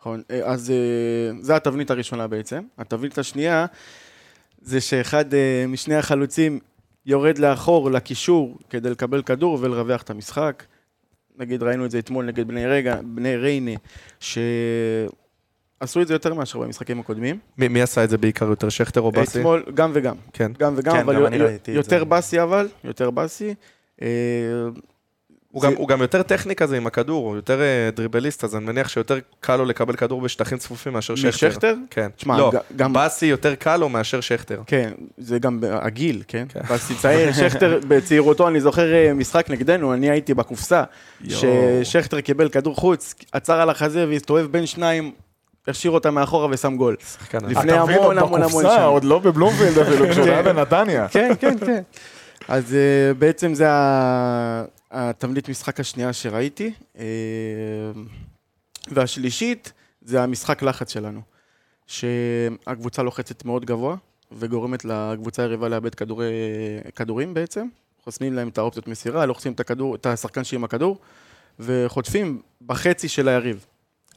[0.01, 2.61] נכון, אה, אז אה, זו התבנית הראשונה בעצם.
[2.79, 3.67] התבנית השנייה
[4.63, 6.59] זה שאחד אה, משני החלוצים
[7.07, 10.63] יורד לאחור לקישור כדי לקבל כדור ולרווח את המשחק.
[11.39, 13.71] נגיד ראינו את זה אתמול נגד בני, רגע, בני ריינה,
[14.21, 14.43] שעשו
[16.03, 17.39] את זה יותר מאשר במשחקים הקודמים.
[17.59, 19.39] מי, מי עשה את זה בעיקר יותר, שכטר או באסי?
[19.39, 20.17] אתמול, גם וגם.
[20.33, 20.53] כן.
[20.59, 21.33] גם וגם, כן, אבל גם
[21.69, 22.05] יותר.
[22.05, 23.55] באסי אבל, יותר באסי.
[25.53, 28.57] הוא, זה- גם, הוא גם יותר טכני כזה עם הכדור, הוא יותר אה, דריבליסט, אז
[28.57, 31.29] אני מניח שיותר קל לו לקבל כדור בשטחים צפופים מאשר שכטר.
[31.49, 31.75] משכטר?
[31.91, 32.09] כן.
[32.17, 34.61] תשמע, לא, ג- גם- באסי יותר קל לו מאשר שכטר.
[34.67, 36.45] כן, זה גם הגיל, כן?
[36.69, 40.83] באסי צעיר, שכטר בצעירותו, אני זוכר אה, משחק נגדנו, אני הייתי בקופסה,
[41.29, 45.13] ששכטר קיבל כדור חוץ, עצר על החזה והסתובב בין שניים,
[45.69, 46.97] השאיר אותה מאחורה ושם גול.
[47.13, 48.81] שחקן לפני המון עוד המון המון שנים.
[48.83, 51.09] עוד לא בבלומפילד אפילו, כשהוא היה בנתניה.
[51.09, 51.83] כן, כן, כן.
[52.49, 56.73] אז אה, בעצם זה ה- התבנית משחק השנייה שראיתי.
[56.99, 57.05] אה,
[58.89, 61.21] והשלישית, זה המשחק לחץ שלנו.
[61.87, 63.97] שהקבוצה לוחצת מאוד גבוה,
[64.33, 66.33] וגורמת לקבוצה היריבה לאבד כדורי,
[66.97, 67.67] כדורים בעצם.
[68.05, 70.99] חוסמים להם את האופציות מסירה, לוחצים את, הכדור, את השחקן שעם הכדור,
[71.61, 73.67] וחוטפים בחצי של היריב.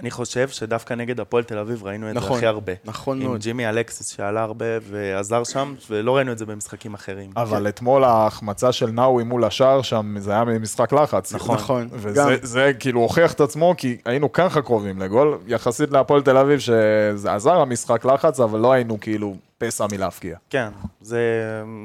[0.02, 2.74] אני חושב שדווקא נגד הפועל תל אביב ראינו את זה נכון, הכי הרבה.
[2.86, 3.42] נכון עם מאוד.
[3.42, 7.30] ג'ימי אלקסיס שעלה הרבה ועזר שם, ולא ראינו את זה במשחקים אחרים.
[7.38, 11.34] אבל אתמול ההחמצה של נאווי מול השער שם, זה היה משחק לחץ.
[11.34, 11.56] נכון.
[11.56, 11.88] נכון.
[11.92, 16.38] וזה גם- זה כאילו הוכיח את עצמו, כי היינו ככה קרובים לגול, יחסית להפועל תל
[16.38, 20.38] אביב, שזה עזר המשחק לחץ, אבל לא היינו כאילו פסע מלהפקיע.
[20.50, 20.70] כן,
[21.02, 21.22] זה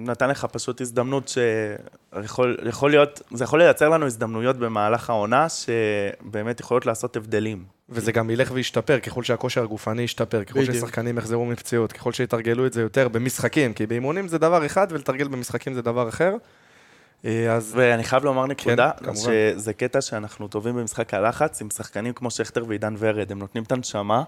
[0.06, 6.60] נתן לך פשוט הזדמנות שיכול יכול להיות, זה יכול לייצר לנו הזדמנויות במהלך העונה, שבאמת
[6.60, 7.64] יכולות לעשות הבדלים.
[7.88, 10.76] וזה גם ילך וישתפר ככל שהכושר הגופני ישתפר, ככל בדיוק.
[10.76, 15.28] ששחקנים יחזרו מפציעות, ככל שיתרגלו את זה יותר במשחקים, כי באימונים זה דבר אחד ולתרגל
[15.28, 16.36] במשחקים זה דבר אחר.
[17.24, 19.16] אה, אז ואני חייב לומר נקודה, כמובן.
[19.16, 23.72] שזה קטע שאנחנו טובים במשחק הלחץ, עם שחקנים כמו שכטר ועידן ורד, הם נותנים את
[23.72, 24.22] הנשמה.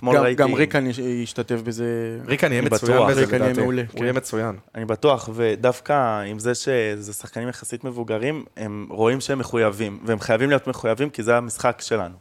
[0.00, 0.42] אתמול גם, ראיתי...
[0.42, 1.84] גם ריקן יש- ישתתף בזה.
[2.26, 3.06] ריקן יהיה אני מצוין.
[3.08, 4.02] בזה ריקן יהיה לדעתי, מעולה, הוא כן.
[4.02, 4.56] יהיה מצוין.
[4.74, 10.48] אני בטוח, ודווקא עם זה שזה שחקנים יחסית מבוגרים, הם רואים שהם מחויבים, והם חייבים
[10.48, 12.14] להיות מחויבים כי זה המשחק שלנו.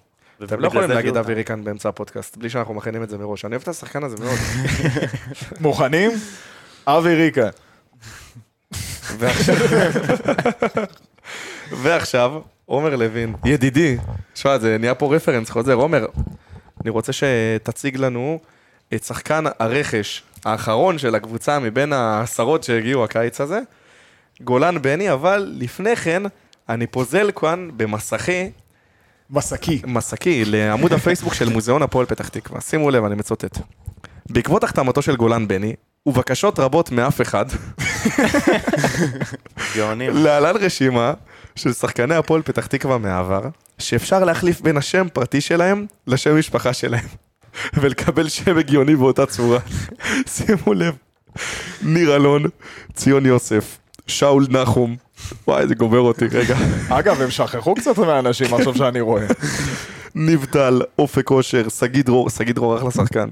[0.43, 1.33] אתם לא יכולים להגיד אבי.
[1.33, 3.45] ריקן באמצע הפודקאסט, בלי שאנחנו מכינים את זה מראש.
[3.45, 4.37] אני אוהב את השחקן הזה מאוד.
[5.61, 6.11] מוכנים?
[6.87, 7.49] אבי ריקה.
[9.17, 9.55] ועכשיו,
[11.71, 12.31] ועכשיו,
[12.65, 13.97] עומר לוין, ידידי,
[14.35, 15.73] שמע, זה נהיה פה רפרנס חוזר.
[15.73, 16.05] עומר,
[16.81, 18.39] אני רוצה שתציג לנו
[18.93, 23.59] את שחקן הרכש האחרון של הקבוצה מבין העשרות שהגיעו הקיץ הזה,
[24.41, 26.23] גולן בני, אבל לפני כן,
[26.69, 28.51] אני פוזל כאן במסכי,
[29.29, 29.81] מסקי.
[29.85, 32.61] מסקי, לעמוד הפייסבוק של מוזיאון הפועל פתח תקווה.
[32.61, 33.57] שימו לב, אני מצוטט.
[34.29, 37.45] בעקבות החתמתו של גולן בני, ובקשות רבות מאף אחד,
[39.75, 40.11] גאונים.
[40.15, 41.13] להלן רשימה
[41.59, 43.41] של שחקני הפועל פתח תקווה מהעבר,
[43.77, 47.05] שאפשר להחליף בין השם פרטי שלהם לשם משפחה שלהם,
[47.81, 49.59] ולקבל שם הגיוני באותה צורה.
[50.35, 50.95] שימו לב,
[51.81, 52.43] ניר אלון,
[52.93, 54.95] ציון יוסף, שאול נחום,
[55.47, 56.57] וואי, זה גומר אותי, רגע.
[56.99, 59.25] אגב, הם שכחו קצת מהאנשים עכשיו שאני רואה.
[60.15, 63.29] ניב טל, אופק אושר, שגיא דרור, שגיא דרור אחלה שחקן.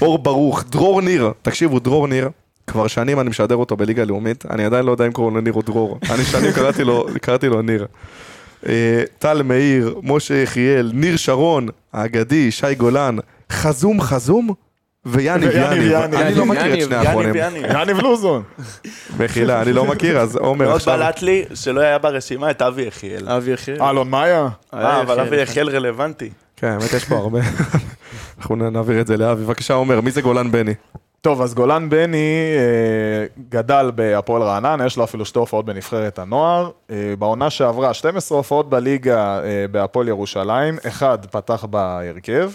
[0.00, 2.30] אור ברוך, דרור ניר, תקשיבו, דרור ניר,
[2.70, 5.52] כבר שנים אני משדר אותו בליגה הלאומית, אני עדיין לא יודע אם קוראים לו ניר
[5.52, 7.86] או דרור, אני שנים קראתי לו, קראתי לו ניר.
[8.68, 13.16] אה, טל מאיר, משה יחיאל, ניר שרון, האגדי, שי גולן,
[13.52, 14.50] חזום חזום
[15.06, 15.92] ויאניב יאניב.
[15.92, 17.34] אני לא מכיר את שני האחרונים.
[17.70, 18.00] יאניב.
[18.00, 18.42] לוזון.
[19.18, 20.98] מחילה, אני לא מכיר, אז עומר מאוד עכשיו.
[20.98, 23.28] בלט לי שלא היה ברשימה את אבי יחיאל.
[23.28, 23.82] אבי יחיאל.
[23.82, 24.48] אלון מאיה.
[24.74, 26.30] אה, אבל אבי יחיאל רלוונטי.
[26.56, 27.40] כן, האמת יש פה הרבה.
[28.38, 29.44] אנחנו נעביר את זה לאבי.
[29.44, 30.74] בבקשה, עומר, מי זה גולן בני?
[31.20, 36.70] טוב, אז גולן בני אה, גדל בהפועל רעננה, יש לו אפילו שתי הופעות בנבחרת הנוער.
[36.90, 42.50] אה, בעונה שעברה, 12 הופעות בליגה אה, בהפועל ירושלים, אחד פתח בהרכב.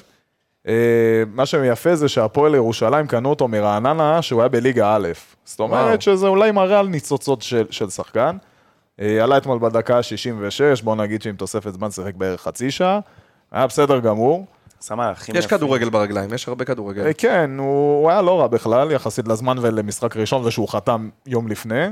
[0.68, 5.08] אה, מה שיפה זה שהפועל ירושלים קנו אותו מרעננה, שהוא היה בליגה א'.
[5.46, 5.72] זאת וואו.
[5.72, 8.38] אומרת שזה אולי מראה על ניצוצות של, של שחקן.
[9.00, 13.00] אה, עלה אתמול בדקה ה-66, בוא נגיד שעם תוספת זמן שיחק בערך חצי שעה.
[13.52, 14.46] היה בסדר גמור.
[14.88, 15.58] שם מהלכים יש יפים.
[15.58, 17.06] כדורגל ברגליים, יש הרבה כדורגל.
[17.06, 21.48] אה, כן, הוא, הוא היה לא רע בכלל, יחסית לזמן ולמשחק ראשון, ושהוא חתם יום
[21.48, 21.86] לפני.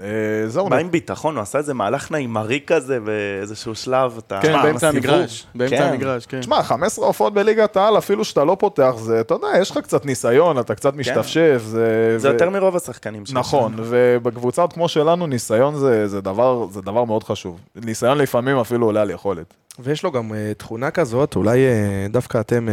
[0.00, 0.06] אה,
[0.48, 4.18] זהו, בא עם ביטחון, הוא עשה איזה מהלך נעימרי כזה באיזשהו שלב.
[4.26, 4.88] אתה- כן, מה, באמצע?
[4.88, 5.46] המגרש.
[5.54, 5.82] באמצע כן.
[5.82, 6.40] המגרש, כן.
[6.40, 10.06] תשמע, 15 הופעות בליגת העל, אפילו שאתה לא פותח, זה, אתה יודע, יש לך קצת
[10.06, 11.62] ניסיון, אתה קצת משתפשף.
[11.64, 13.40] זה, יותר מרוב השחקנים שלנו.
[13.40, 17.60] נכון, ובקבוצות כמו שלנו, ניסיון זה, זה, דבר, זה דבר מאוד חשוב.
[17.76, 19.54] ניסיון לפעמים אפילו עולה על יכולת.
[19.78, 22.68] ויש לו גם uh, תכונה כזאת, אולי אה, דווקא אתם,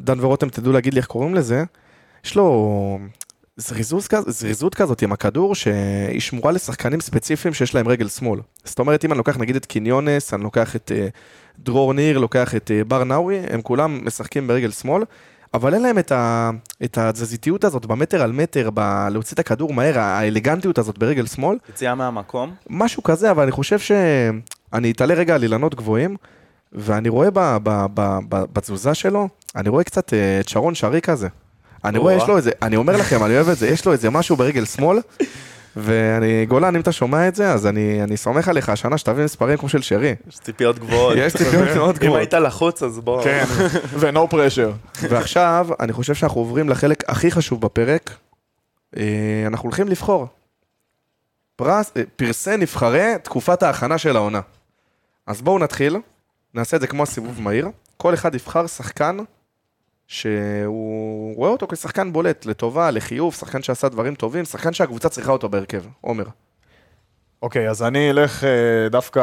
[0.00, 1.64] דן ורותם, תדעו להגיד לי איך קוראים לזה,
[2.24, 2.98] יש לו
[3.56, 8.40] זריזות, כז, זריזות כזאת עם הכדור, שהיא שמורה לשחקנים ספציפיים שיש להם רגל שמאל.
[8.64, 12.54] זאת אומרת, אם אני לוקח נגיד את קיניונס, אני לוקח את אה, דרור ניר, לוקח
[12.54, 15.02] את אה, בר נאווי, הם כולם משחקים ברגל שמאל,
[15.54, 16.50] אבל אין להם את, ה,
[16.84, 21.58] את התזזיתיות הזאת במטר על מטר, ב, להוציא את הכדור מהר, האלגנטיות הזאת ברגל שמאל.
[21.70, 22.54] יציאה מהמקום.
[22.70, 23.92] משהו כזה, אבל אני חושב ש...
[24.72, 26.16] אני אתעלה רגע על אילנות גבוהים,
[26.72, 31.00] ואני רואה ב, ב, ב, ב, בתזוזה שלו, אני רואה קצת אה, את שרון שרי
[31.00, 31.28] כזה.
[31.86, 32.14] אני רואה.
[32.14, 34.64] יש לו איזה, אני אומר לכם, אני אוהב את זה, יש לו איזה משהו ברגל
[34.64, 34.98] שמאל,
[35.76, 39.58] ואני, גולן, אם אתה שומע את זה, אז אני, אני סומך עליך השנה שתביא מספרים
[39.58, 40.14] כמו של שרי.
[40.28, 41.14] יש ציפיות גבוהות.
[41.16, 42.18] יש ציפיות מאוד אם גבוהות.
[42.18, 43.24] היית לחוץ, אז בוא.
[43.24, 43.44] כן,
[43.84, 45.02] ו-no pressure.
[45.02, 48.10] ועכשיו, אני חושב שאנחנו עוברים לחלק הכי חשוב בפרק.
[48.96, 50.26] אה, אנחנו הולכים לבחור.
[51.56, 54.40] פרס, אה, פרסי נבחרי תקופת ההכנה של העונה.
[55.26, 55.96] אז בואו נתחיל,
[56.54, 57.68] נעשה את זה כמו הסיבוב מהיר.
[57.96, 59.16] כל אחד יבחר שחקן
[60.06, 65.48] שהוא רואה אותו כשחקן בולט, לטובה, לחיוב, שחקן שעשה דברים טובים, שחקן שהקבוצה צריכה אותו
[65.48, 65.82] בהרכב.
[66.00, 66.24] עומר,
[67.42, 69.20] אוקיי, אז אני אלך אה, דווקא,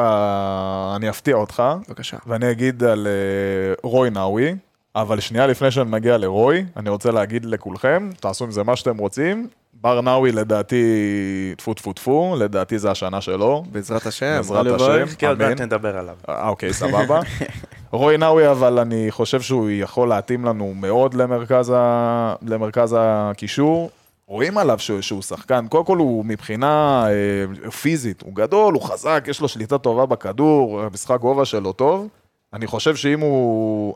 [0.95, 2.17] אני אפתיע אותך, בבקשה.
[2.27, 4.55] ואני אגיד על אה, רוי נאווי,
[4.95, 8.97] אבל שנייה לפני שאני מגיע לרוי, אני רוצה להגיד לכולכם, תעשו עם זה מה שאתם
[8.97, 9.47] רוצים.
[9.73, 10.85] בר נאווי לדעתי,
[11.57, 13.63] טפו טפו טפו, לדעתי זה השנה שלו.
[13.71, 14.37] בעזרת השם.
[14.37, 14.81] בעזרת.
[14.81, 15.49] השם, כי עוד אמן.
[15.49, 16.15] מעט נדבר עליו.
[16.29, 17.19] אה, אוקיי, סבבה.
[17.93, 22.35] רוי נאווי, אבל אני חושב שהוא יכול להתאים לנו מאוד למרכז, ה...
[22.41, 23.89] למרכז הקישור.
[24.27, 29.23] רואים עליו שהוא, שהוא שחקן, קודם כל הוא מבחינה אה, פיזית, הוא גדול, הוא חזק,
[29.27, 32.07] יש לו שליטה טובה בכדור, המשחק גובה שלו טוב.
[32.53, 33.95] אני חושב שאם הוא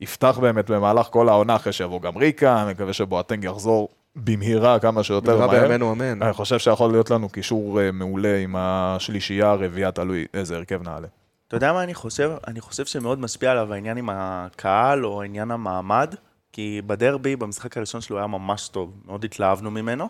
[0.00, 5.02] יפתח באמת במהלך כל העונה, אחרי שיבוא גם ריקה, אני מקווה שבואטנג יחזור במהירה כמה
[5.02, 5.60] שיותר במהרה מהר.
[5.60, 6.22] בימינו אמן.
[6.22, 11.08] אני חושב שיכול להיות לנו קישור אה, מעולה עם השלישייה, הרביעייה, תלוי איזה הרכב נעלה.
[11.48, 12.32] אתה יודע מה אני חושב?
[12.46, 16.14] אני חושב שמאוד משפיע עליו העניין עם הקהל או עניין המעמד,
[16.52, 20.08] כי בדרבי, במשחק הראשון שלו היה ממש טוב, מאוד התלהבנו ממנו,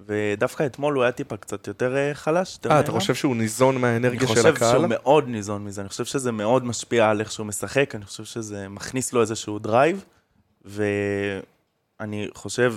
[0.00, 2.58] ודווקא אתמול הוא היה טיפה קצת יותר אה, חלש.
[2.70, 2.92] אה, אתה.
[2.92, 4.72] חושב שהוא ניזון אני מהאנרגיה של חושב הקהל?
[4.72, 8.24] שהוא מאוד ניזון מזה, אני חושב שזה מאוד משפיע על איך שהוא משחק, אני חושב
[8.24, 10.04] שזה מכניס לו איזשהו drive,
[10.64, 12.74] ואני חושב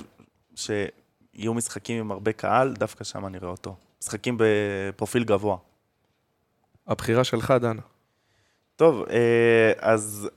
[0.56, 3.76] שיהיו משחקים עם הרבה קהל, דווקא שם אני רואה אותו.
[4.02, 5.58] משחקים בפרופיל גבוה.
[6.88, 7.78] הבחירה שלך, דן.
[8.82, 10.30] טוב, אה, אז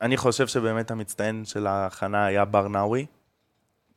[0.00, 3.06] אני חושב שבאמת המצטיין של ההכנה היה בר נאווי.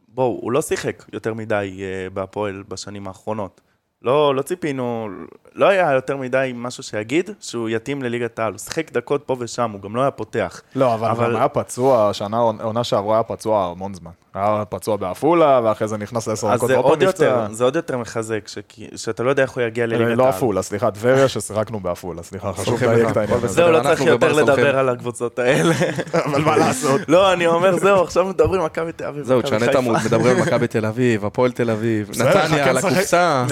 [0.08, 3.62] בואו, הוא לא שיחק יותר מדי אה, בהפועל בשנים האחרונות.
[4.02, 5.10] לא, לא ציפינו,
[5.54, 8.52] לא היה יותר מדי משהו שיגיד שהוא יתאים לליגת העל.
[8.52, 10.62] הוא שיחק דקות פה ושם, הוא גם לא היה פותח.
[10.76, 11.36] לא, אבל, אבל- אבל...
[11.36, 14.12] היה פצוע, השנה, העונה שעברה היה פצוע המון זמן.
[14.34, 17.54] היה פצוע בעפולה, ואחרי זה נכנס לעשר אז דקות עוד פעם יותר, נפצע.
[17.54, 18.48] זה עוד יותר מחזק,
[18.96, 20.18] שאתה לא יודע איך הוא יגיע לליגת העל.
[20.18, 23.48] לא עפולה, סליחה, טבריה ששיחקנו בעפולה, סליחה, חשוב לדייק לך, את העניין הזה.
[23.48, 24.34] זהו, לא צריך יותר.
[24.34, 25.74] לדבר על הקבוצות האלה.
[26.26, 27.02] אבל מה לעשות?
[27.08, 29.24] לא, אני אומר, זהו, עכשיו מדברים מכבי תל אביב.
[29.24, 29.76] זהו, תשנה את.
[29.76, 32.78] עמוד, מדברים על מכבי תל אביב, הפועל תל אביב, נתניה על.
[32.78, 33.46] הקופסה.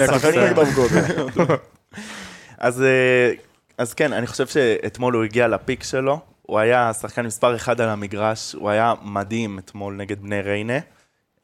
[2.62, 3.32] אה,
[3.78, 7.88] אז כן, אני חושב שאתמול הוא הגיע לפיק שלו, הוא היה שחקן מספר אחד על
[7.88, 10.78] המגרש, הוא היה מדהים אתמול נגד בני ריינה.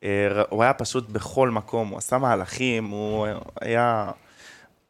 [0.05, 3.27] אה, הוא היה פשוט בכל מקום, הוא עשה מהלכים, הוא
[3.61, 4.11] היה...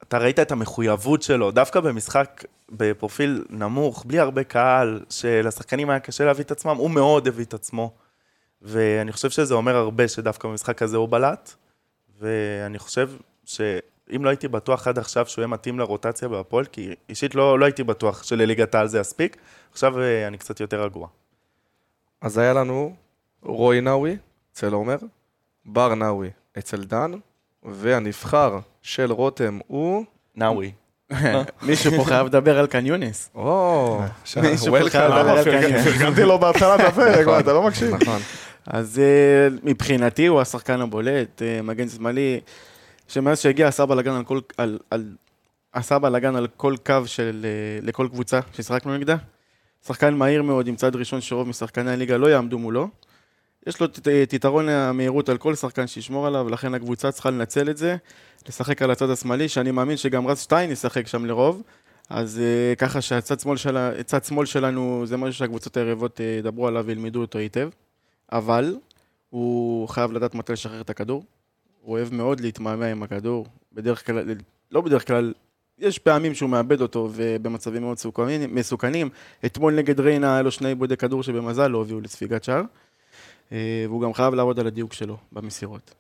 [0.02, 6.24] אתה ראית את המחויבות שלו, דווקא במשחק בפרופיל נמוך, בלי הרבה קהל, שלשחקנים היה קשה
[6.24, 7.94] להביא את עצמם, הוא מאוד הביא את עצמו.
[8.62, 11.54] ואני חושב שזה אומר הרבה שדווקא במשחק הזה הוא בלט,
[12.20, 13.10] ואני חושב
[14.10, 17.64] שאם לא הייתי בטוח עד עכשיו שהוא יהיה מתאים לרוטציה בהפועל, כי אישית לא, לא
[17.64, 19.36] הייתי בטוח שלליגת העל זה יספיק,
[19.72, 21.08] עכשיו אה, אני קצת יותר רגוע.
[22.20, 22.94] אז היה לנו
[23.42, 24.16] רוי נאווי
[24.52, 24.96] אצל עומר,
[25.64, 27.12] בר נאווי אצל דן,
[27.62, 30.04] והנבחר של רותם הוא...
[30.36, 30.72] נאווי.
[31.62, 33.30] מישהו פה חייב לדבר על קניונס.
[33.34, 34.00] או,
[34.42, 35.12] מישהו פה חייב.
[35.12, 35.84] לדבר על קניונס.
[35.88, 37.94] פרגנתי לו בהתחלת הפרק, מה, אתה לא מקשיב?
[37.94, 38.20] נכון.
[38.66, 42.40] אז אה, מבחינתי הוא השחקן הבולט, אה, מגן שמאלי,
[43.08, 45.16] שמאז שהגיע עשה בלאגן על כל, על, על,
[45.72, 49.16] עשה בלאגן על כל קו של, אה, לכל קבוצה ששיחקנו נגדה.
[49.86, 52.88] שחקן מהיר מאוד עם צד ראשון שרוב משחקני הליגה לא יעמדו מולו.
[53.66, 57.76] יש לו את יתרון המהירות על כל שחקן שישמור עליו, ולכן הקבוצה צריכה לנצל את
[57.76, 57.96] זה,
[58.48, 61.62] לשחק על הצד השמאלי, שאני מאמין שגם רז שטיין ישחק שם לרוב.
[62.10, 63.56] אז uh, ככה שהצד שמאל,
[64.04, 67.68] צד שמאל שלנו זה משהו שהקבוצות היריבות uh, ידברו עליו וילמדו אותו היטב.
[68.32, 68.76] אבל
[69.30, 71.24] הוא חייב לדעת מתי לשחרר את הכדור.
[71.86, 73.46] הוא אוהב מאוד להתמהמה עם הכדור.
[73.72, 74.34] בדרך כלל,
[74.70, 75.32] לא בדרך כלל,
[75.78, 78.54] יש פעמים שהוא מאבד אותו ובמצבים מאוד מסוכנים.
[78.54, 79.08] מסוכנים.
[79.46, 82.62] אתמול נגד ריינה היה לו שני עיבודי כדור שבמזל לא הביאו לספיגת שער.
[83.52, 85.94] אה, והוא גם חייב לעבוד על הדיוק שלו במסירות.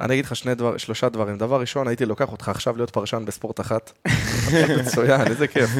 [0.00, 1.38] אני אגיד לך שני דבר, שלושה דברים.
[1.38, 3.92] דבר ראשון, הייתי לוקח אותך עכשיו להיות פרשן בספורט אחת.
[4.80, 5.70] מצוין, איזה כיף.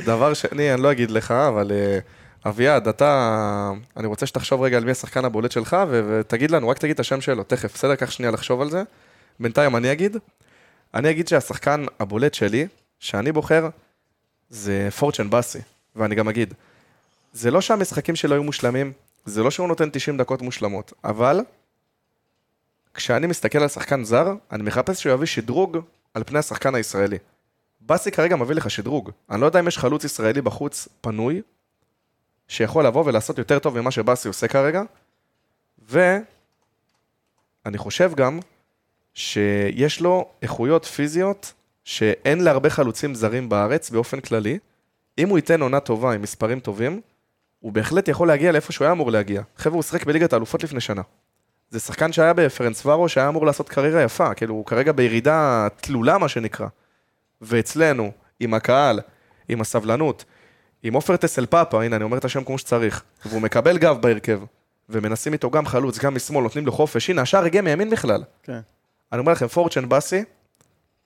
[0.00, 1.98] דבר שני, אני לא אגיד לך, אבל אה,
[2.46, 3.72] אביעד, אתה...
[3.96, 7.00] אני רוצה שתחשוב רגע על מי השחקן הבולט שלך, ו- ותגיד לנו, רק תגיד את
[7.00, 7.94] השם שלו, תכף, בסדר?
[7.94, 8.82] קח שנייה לחשוב על זה.
[9.40, 10.16] בינתיים אני אגיד.
[10.94, 12.66] אני אגיד שהשחקן הבולט שלי,
[12.98, 13.68] שאני בוחר,
[14.50, 15.58] זה פורצ'ן באסי.
[15.96, 16.54] ואני גם אגיד,
[17.32, 18.92] זה לא שהמשחקים שלו היו מושלמים,
[19.24, 21.40] זה לא שהוא נותן 90 דקות מושלמות, אבל
[22.94, 25.78] כשאני מסתכל על שחקן זר, אני מחפש שהוא יביא שדרוג
[26.14, 27.18] על פני השחקן הישראלי.
[27.80, 29.10] באסי כרגע מביא לך שדרוג.
[29.30, 31.42] אני לא יודע אם יש חלוץ ישראלי בחוץ פנוי,
[32.48, 34.82] שיכול לבוא ולעשות יותר טוב ממה שבאסי עושה כרגע,
[35.88, 36.18] ואני
[37.76, 38.40] חושב גם
[39.14, 41.52] שיש לו איכויות פיזיות
[41.84, 44.58] שאין להרבה חלוצים זרים בארץ באופן כללי.
[45.18, 47.00] אם הוא ייתן עונה טובה עם מספרים טובים,
[47.60, 49.42] הוא בהחלט יכול להגיע לאיפה שהוא היה אמור להגיע.
[49.56, 51.02] חבר'ה, הוא שיחק בליגת האלופות לפני שנה.
[51.70, 56.18] זה שחקן שהיה בפרנס ורו, שהיה אמור לעשות קריירה יפה, כאילו הוא כרגע בירידה תלולה,
[56.18, 56.66] מה שנקרא.
[57.40, 59.00] ואצלנו, עם הקהל,
[59.48, 60.24] עם הסבלנות,
[60.82, 64.40] עם עופר טסל פאפה, הנה אני אומר את השם כמו שצריך, והוא מקבל גב בהרכב,
[64.88, 68.22] ומנסים איתו גם חלוץ, גם משמאל, נותנים לו חופש, הנה השער הגיע מימין בכלל.
[68.42, 68.60] כן.
[69.12, 70.24] אני אומר לכם, פורצ'ן באסי,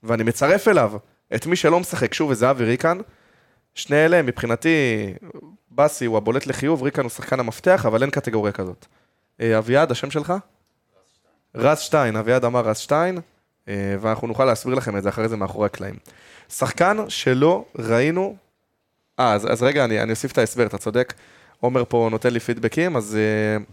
[0.02, 0.92] ואני מצרף אליו
[1.34, 2.98] את מי שלא משחק, שוב, וזה אבי ריקן.
[3.74, 4.68] שני אלה, מבחינתי,
[5.70, 8.86] באסי הוא הבולט לחיוב, ריקן הוא שחקן המפתח, אבל אין קטגוריה כזאת.
[9.40, 10.32] אה, אביעד, השם שלך?
[11.54, 13.18] רז שטיין, אביעד אמר רז שטיין,
[13.68, 15.94] אה, ואנחנו נוכל להסביר לכם את זה אחרי זה מאחורי הקלעים.
[16.48, 18.36] שחקן שלא ראינו...
[19.20, 21.14] אה, אז, אז רגע, אני, אני אוסיף את ההסבר, אתה צודק.
[21.60, 23.64] עומר פה נותן לי פידבקים, אז אה,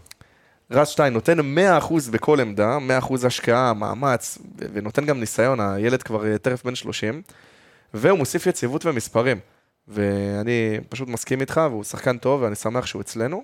[0.70, 4.38] רז שטיין נותן 100% בכל עמדה, 100% השקעה, מאמץ,
[4.72, 7.22] ונותן גם ניסיון, הילד כבר אה, טרף בן 30,
[7.94, 9.38] והוא מוסיף יציבות ומספרים.
[9.88, 13.42] ואני פשוט מסכים איתך, והוא שחקן טוב, ואני שמח שהוא אצלנו.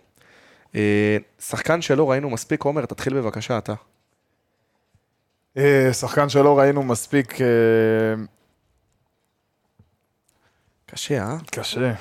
[0.75, 3.75] אה, שחקן שלא ראינו מספיק, עומר, תתחיל בבקשה אתה.
[5.57, 7.47] אה, שחקן שלא ראינו מספיק אה,
[10.91, 11.37] קשה, אה?
[11.51, 11.93] קשה.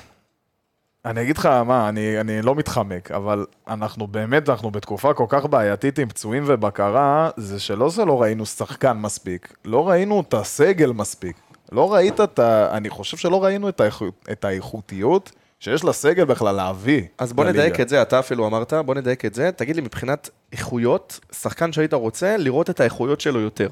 [1.04, 5.46] אני אגיד לך מה, אני, אני לא מתחמק, אבל אנחנו באמת, אנחנו בתקופה כל כך
[5.46, 10.92] בעייתית עם פצועים ובקרה, זה שלא זה לא ראינו שחקן מספיק, לא ראינו את הסגל
[10.92, 11.36] מספיק.
[11.72, 12.76] לא ראית את ה...
[12.76, 17.02] אני חושב שלא ראינו את, האיכות, את האיכותיות שיש לסגל בכלל להביא.
[17.18, 17.58] אז בוא לליגה.
[17.58, 19.50] נדייק את זה, אתה אפילו אמרת, בוא נדייק את זה.
[19.52, 23.68] תגיד לי, מבחינת איכויות, שחקן שהיית רוצה לראות את האיכויות שלו יותר.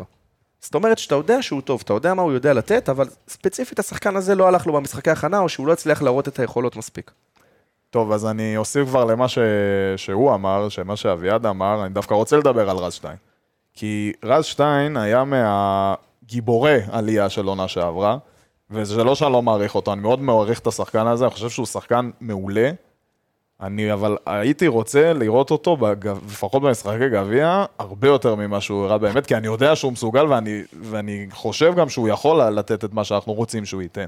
[0.64, 4.16] זאת אומרת שאתה יודע שהוא טוב, אתה יודע מה הוא יודע לתת, אבל ספציפית השחקן
[4.16, 7.10] הזה לא הלך לו במשחקי הכנה, או שהוא לא הצליח להראות את היכולות מספיק.
[7.90, 9.38] טוב, אז אני אוסיף כבר למה ש...
[9.96, 13.16] שהוא אמר, שמה שאביעד אמר, אני דווקא רוצה לדבר על רז שטיין.
[13.74, 18.18] כי רז שטיין היה מהגיבורי עלייה של עונה שעברה,
[18.70, 21.66] וזה לא שאני לא מעריך אותו, אני מאוד מעריך את השחקן הזה, אני חושב שהוא
[21.66, 22.70] שחקן מעולה.
[23.64, 26.08] אני אבל הייתי רוצה לראות אותו, בג...
[26.08, 30.62] לפחות במשחקי גביע, הרבה יותר ממה שהוא הראה באמת, כי אני יודע שהוא מסוגל ואני,
[30.80, 34.04] ואני חושב גם שהוא יכול לתת את מה שאנחנו רוצים שהוא ייתן.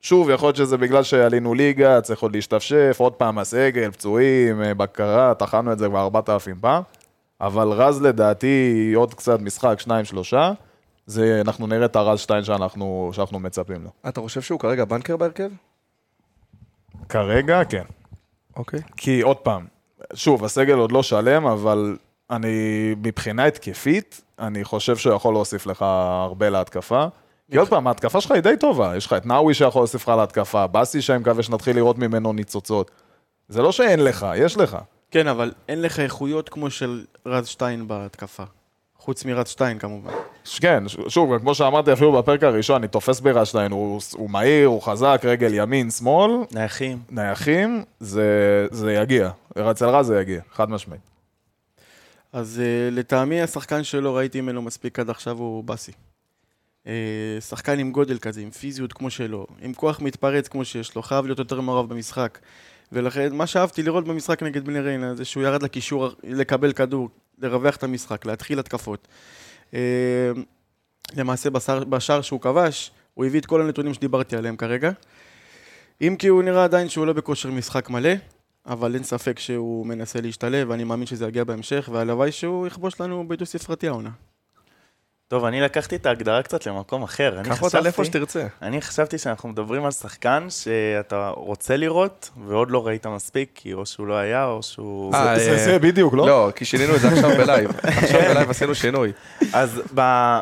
[0.00, 4.74] שוב, יכול להיות שזה בגלל שעלינו ליגה, צריך עוד להשתפשף, עוד פעם הסגל, פצועים, אה,
[4.74, 6.82] בקרה, טחנו את זה כבר 4,000 פעם,
[7.40, 10.52] אבל רז לדעתי, עוד קצת משחק, שניים, שלושה,
[11.06, 13.90] זה, אנחנו נראה את הרז שטיין שאנחנו, שאנחנו מצפים לו.
[14.08, 15.50] אתה חושב שהוא כרגע בנקר בהרכב?
[17.08, 17.84] כרגע, כן.
[18.60, 18.80] אוקיי.
[18.96, 19.66] כי עוד פעם,
[20.14, 21.96] שוב, הסגל עוד לא שלם, אבל
[22.30, 27.06] אני, מבחינה התקפית, אני חושב שהוא יכול להוסיף לך הרבה להתקפה.
[27.50, 30.16] כי עוד פעם, ההתקפה שלך היא די טובה, יש לך את נאווי שיכול להוסיף לך
[30.18, 32.90] להתקפה, באסי שאני מקווה שנתחיל לראות ממנו ניצוצות.
[33.48, 34.78] זה לא שאין לך, יש לך.
[35.10, 38.44] כן, אבל אין לך איכויות כמו של רז שטיין בהתקפה.
[39.00, 40.10] חוץ מרז שטיין כמובן.
[40.44, 44.82] ש- כן, שוב, כמו שאמרתי אפילו בפרק הראשון, אני תופס ברשטיין, הוא, הוא מהיר, הוא
[44.82, 46.98] חזק, רגל ימין, שמאל, נייחים.
[47.10, 49.30] נייחים, זה, זה יגיע.
[49.70, 51.00] אצל רז זה יגיע, חד משמעית.
[52.32, 55.92] אז uh, לטעמי השחקן שלא ראיתי ממנו מספיק עד עכשיו הוא באסי.
[56.84, 56.88] Uh,
[57.40, 61.26] שחקן עם גודל כזה, עם פיזיות כמו שלו, עם כוח מתפרץ כמו שיש לו, חייב
[61.26, 62.38] להיות יותר מעורב במשחק.
[62.92, 67.08] ולכן, מה שאהבתי לראות במשחק נגד בני ריינה זה שהוא ירד לקישור לקבל כדור,
[67.40, 69.08] לרווח את המשחק, להתחיל התקפות.
[69.70, 69.74] אה,
[71.16, 74.90] למעשה בשער, בשער שהוא כבש, הוא הביא את כל הנתונים שדיברתי עליהם כרגע.
[76.00, 78.10] אם כי הוא נראה עדיין שהוא לא בכושר משחק מלא,
[78.66, 83.28] אבל אין ספק שהוא מנסה להשתלב, ואני מאמין שזה יגיע בהמשך, והלוואי שהוא יכבוש לנו
[83.28, 84.10] בדו ספרתי העונה.
[85.30, 87.40] טוב, אני לקחתי את ההגדרה קצת למקום אחר.
[87.40, 88.46] אני קח אותה לאיפה שתרצה.
[88.62, 93.86] אני חשבתי שאנחנו מדברים על שחקן שאתה רוצה לראות, ועוד לא ראית מספיק, כי או
[93.86, 95.14] שהוא לא היה, או שהוא...
[95.14, 96.26] אה, זה, זה בדיוק, לא?
[96.26, 97.70] לא, כי שינינו את זה עכשיו ב live.
[98.02, 99.12] עכשיו ב live עשינו שינוי.
[99.52, 99.82] אז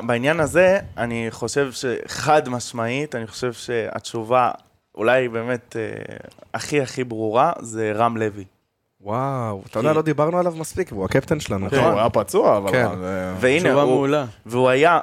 [0.03, 4.51] בעניין הזה, אני חושב שחד משמעית, אני חושב שהתשובה
[4.95, 6.15] אולי באמת אה,
[6.55, 8.45] הכי הכי ברורה, זה רם לוי.
[9.03, 11.67] וואו, אתה יודע, לא דיברנו עליו מספיק, והוא הקפטן שלנו.
[11.67, 12.73] נכון, הוא היה פצוע, אבל...
[12.73, 12.89] כן.
[13.01, 14.25] זה- והנה, תשובה הוא, מעולה.
[14.47, 15.01] והוא היה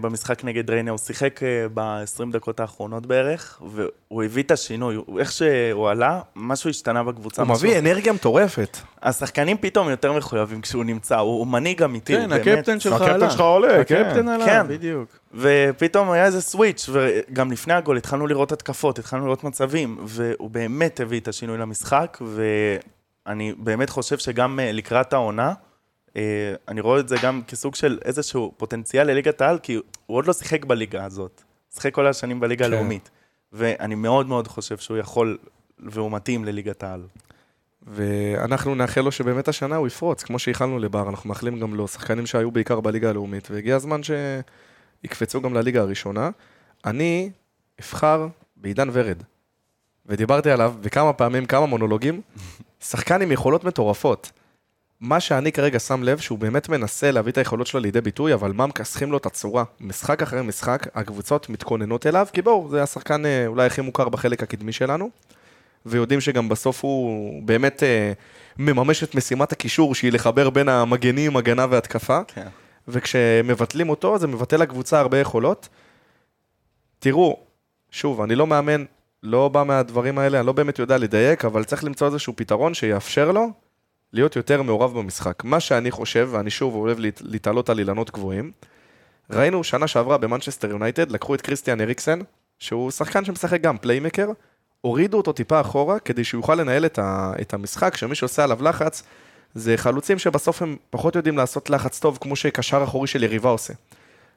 [0.00, 1.40] במשחק נגד ריינה, הוא שיחק
[1.74, 4.96] ב-20 דקות האחרונות בערך, והוא הביא את השינוי.
[5.18, 7.42] איך שהוא עלה, משהו השתנה בקבוצה.
[7.42, 8.76] הוא מביא אנרגיה מטורפת.
[9.02, 12.32] השחקנים פתאום יותר מחויבים כשהוא נמצא, הוא, הוא מנהיג אמיתי, כן.
[12.32, 13.10] הקפטן שלך עלה.
[13.14, 14.02] הקפטן שלך עולה, כן.
[14.06, 14.68] הקפטן עלה, כן.
[14.68, 15.18] בדיוק.
[15.34, 21.00] ופתאום היה איזה סוויץ', וגם לפני הגול התחלנו לראות התקפות, התחלנו לראות מצבים, והוא באמת
[21.00, 22.18] הביא את השינוי למשחק,
[23.28, 25.52] אני באמת חושב שגם אה, לקראת העונה,
[26.16, 30.26] אה, אני רואה את זה גם כסוג של איזשהו פוטנציאל לליגת העל, כי הוא עוד
[30.26, 31.42] לא שיחק בליגה הזאת.
[31.74, 32.72] שיחק כל השנים בליגה כן.
[32.72, 33.10] הלאומית.
[33.52, 35.38] ואני מאוד מאוד חושב שהוא יכול
[35.78, 37.02] והוא מתאים לליגת העל.
[37.82, 42.26] ואנחנו נאחל לו שבאמת השנה הוא יפרוץ, כמו שאיחלנו לבר, אנחנו מאחלים גם לו, שחקנים
[42.26, 46.30] שהיו בעיקר בליגה הלאומית, והגיע הזמן שיקפצו גם לליגה הראשונה.
[46.84, 47.30] אני
[47.80, 49.22] אבחר בעידן ורד,
[50.06, 52.20] ודיברתי עליו בכמה פעמים, כמה מונולוגים,
[52.80, 54.30] שחקן עם יכולות מטורפות.
[55.00, 58.52] מה שאני כרגע שם לב, שהוא באמת מנסה להביא את היכולות שלו לידי ביטוי, אבל
[58.52, 59.64] מה מכסחים לו את הצורה?
[59.80, 64.42] משחק אחרי משחק, הקבוצות מתכוננות אליו, כי בואו, זה השחקן אה, אולי הכי מוכר בחלק
[64.42, 65.10] הקדמי שלנו.
[65.86, 68.12] ויודעים שגם בסוף הוא באמת אה,
[68.58, 72.20] מממש את משימת הקישור, שהיא לחבר בין המגנים, הגנה והתקפה.
[72.26, 72.48] כן.
[72.88, 75.68] וכשמבטלים אותו, זה מבטל לקבוצה הרבה יכולות.
[76.98, 77.40] תראו,
[77.90, 78.84] שוב, אני לא מאמן,
[79.22, 83.32] לא בא מהדברים האלה, אני לא באמת יודע לדייק, אבל צריך למצוא איזשהו פתרון שיאפשר
[83.32, 83.46] לו
[84.12, 85.44] להיות יותר מעורב במשחק.
[85.44, 88.52] מה שאני חושב, ואני שוב אוהב להת- להתעלות על אילנות גבוהים,
[89.30, 92.18] ראינו שנה שעברה במנצ'סטר יונייטד, לקחו את קריסטיאן אריקסן,
[92.58, 94.28] שהוא שחקן שמשחק גם פליימקר,
[94.80, 98.62] הורידו אותו טיפה אחורה כדי שהוא יוכל לנהל את, ה, את המשחק, שמי שעושה עליו
[98.62, 99.02] לחץ
[99.54, 103.72] זה חלוצים שבסוף הם פחות יודעים לעשות לחץ טוב כמו שקשר אחורי של יריבה עושה.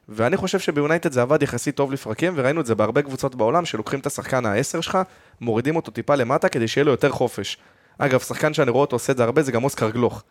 [0.08, 4.00] ואני חושב שביונייטד זה עבד יחסית טוב לפרקים, וראינו את זה בהרבה קבוצות בעולם, שלוקחים
[4.00, 4.98] את השחקן העשר שלך,
[5.40, 7.58] מורידים אותו טיפה למטה כדי שיהיה לו יותר חופש.
[7.98, 10.22] אגב, שחקן שאני רואה אותו עושה את זה הרבה, זה גם אוסקר גלוך.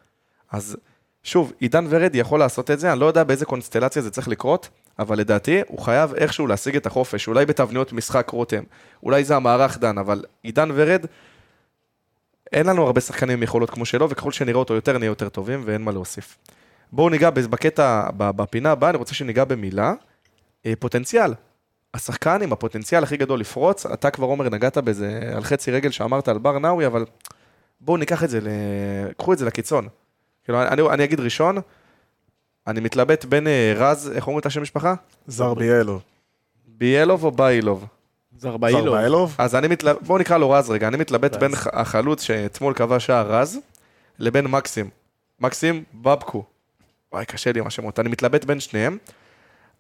[0.52, 0.78] אז
[1.24, 4.70] שוב, עידן ורד יכול לעשות את זה, אני לא יודע באיזה קונסטלציה זה צריך לקרות,
[5.00, 8.64] אבל לדעתי הוא חייב איכשהו להשיג את החופש, אולי בתבניות משחק רותם,
[9.04, 11.06] אולי זה המערך דן, אבל עידן ורד,
[12.52, 15.62] אין לנו הרבה שחקנים עם יכולות כמו שלו, וככל שנראה אותו יותר, נהיה יותר טובים,
[15.66, 16.38] ואין מה להוסיף.
[16.92, 19.94] בואו ניגע בקטע, ב- בפינה הבאה, אני רוצה שניגע במילה,
[20.66, 21.34] אה, פוטנציאל.
[21.94, 26.28] השחקן עם הפוטנציאל הכי גדול לפרוץ, אתה כבר עומר נגעת בזה על חצי רגל שאמרת
[26.28, 27.06] על בר נאווי, אבל
[27.82, 28.48] בואו ניקח את זה, ל...
[29.18, 29.88] קחו את זה לקיצון.
[30.44, 31.58] כאילו, אני, אני אגיד ראשון,
[32.68, 34.94] אני מתלבט בין אה, רז, איך אומרים את השם משפחה?
[35.28, 36.00] זרביאלו.
[36.68, 37.86] ביאלוב או באילוב?
[38.38, 38.92] זרבאילו.
[38.92, 39.36] זרביאלוב?
[39.38, 41.36] אז אני מתלבט, בואו נקרא לו רז רגע, אני מתלבט.
[41.36, 43.58] בין החלוץ שאתמול כבש שער רז,
[44.20, 44.90] לבין מקסים.
[45.40, 46.44] מקסים בבקו.
[47.12, 48.00] וואי, קשה לי עם השמות.
[48.00, 48.98] אני מתלבט בין שניהם.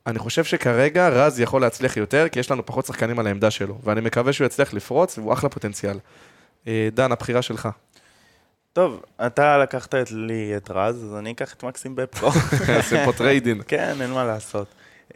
[0.08, 3.78] אני חושב שכרגע רז יכול להצליח יותר, כי יש לנו פחות שחקנים על העמדה שלו,
[3.84, 5.98] ואני מקווה שהוא יצליח לפרוץ, והוא אחלה פוטנציאל.
[6.68, 7.70] אה, דן, הבחירה שלך.
[8.74, 12.30] טוב, אתה לקחת את לי את רז, אז אני אקח את מקסים בפרו.
[12.78, 13.62] עושים פה trade-in.
[13.68, 14.68] כן, אין מה לעשות.
[15.10, 15.14] אה,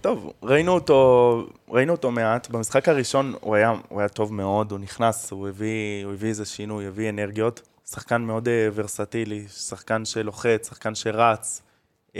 [0.00, 2.50] טוב, ראינו אותו, ראינו אותו מעט.
[2.50, 6.44] במשחק הראשון הוא היה, הוא היה טוב מאוד, הוא נכנס, הוא הביא, הוא הביא איזה
[6.44, 7.62] שינוי, הביא אנרגיות.
[7.90, 11.62] שחקן מאוד אה, ורסטילי, שחקן שלוחץ, שחקן שרץ.
[12.08, 12.14] אה,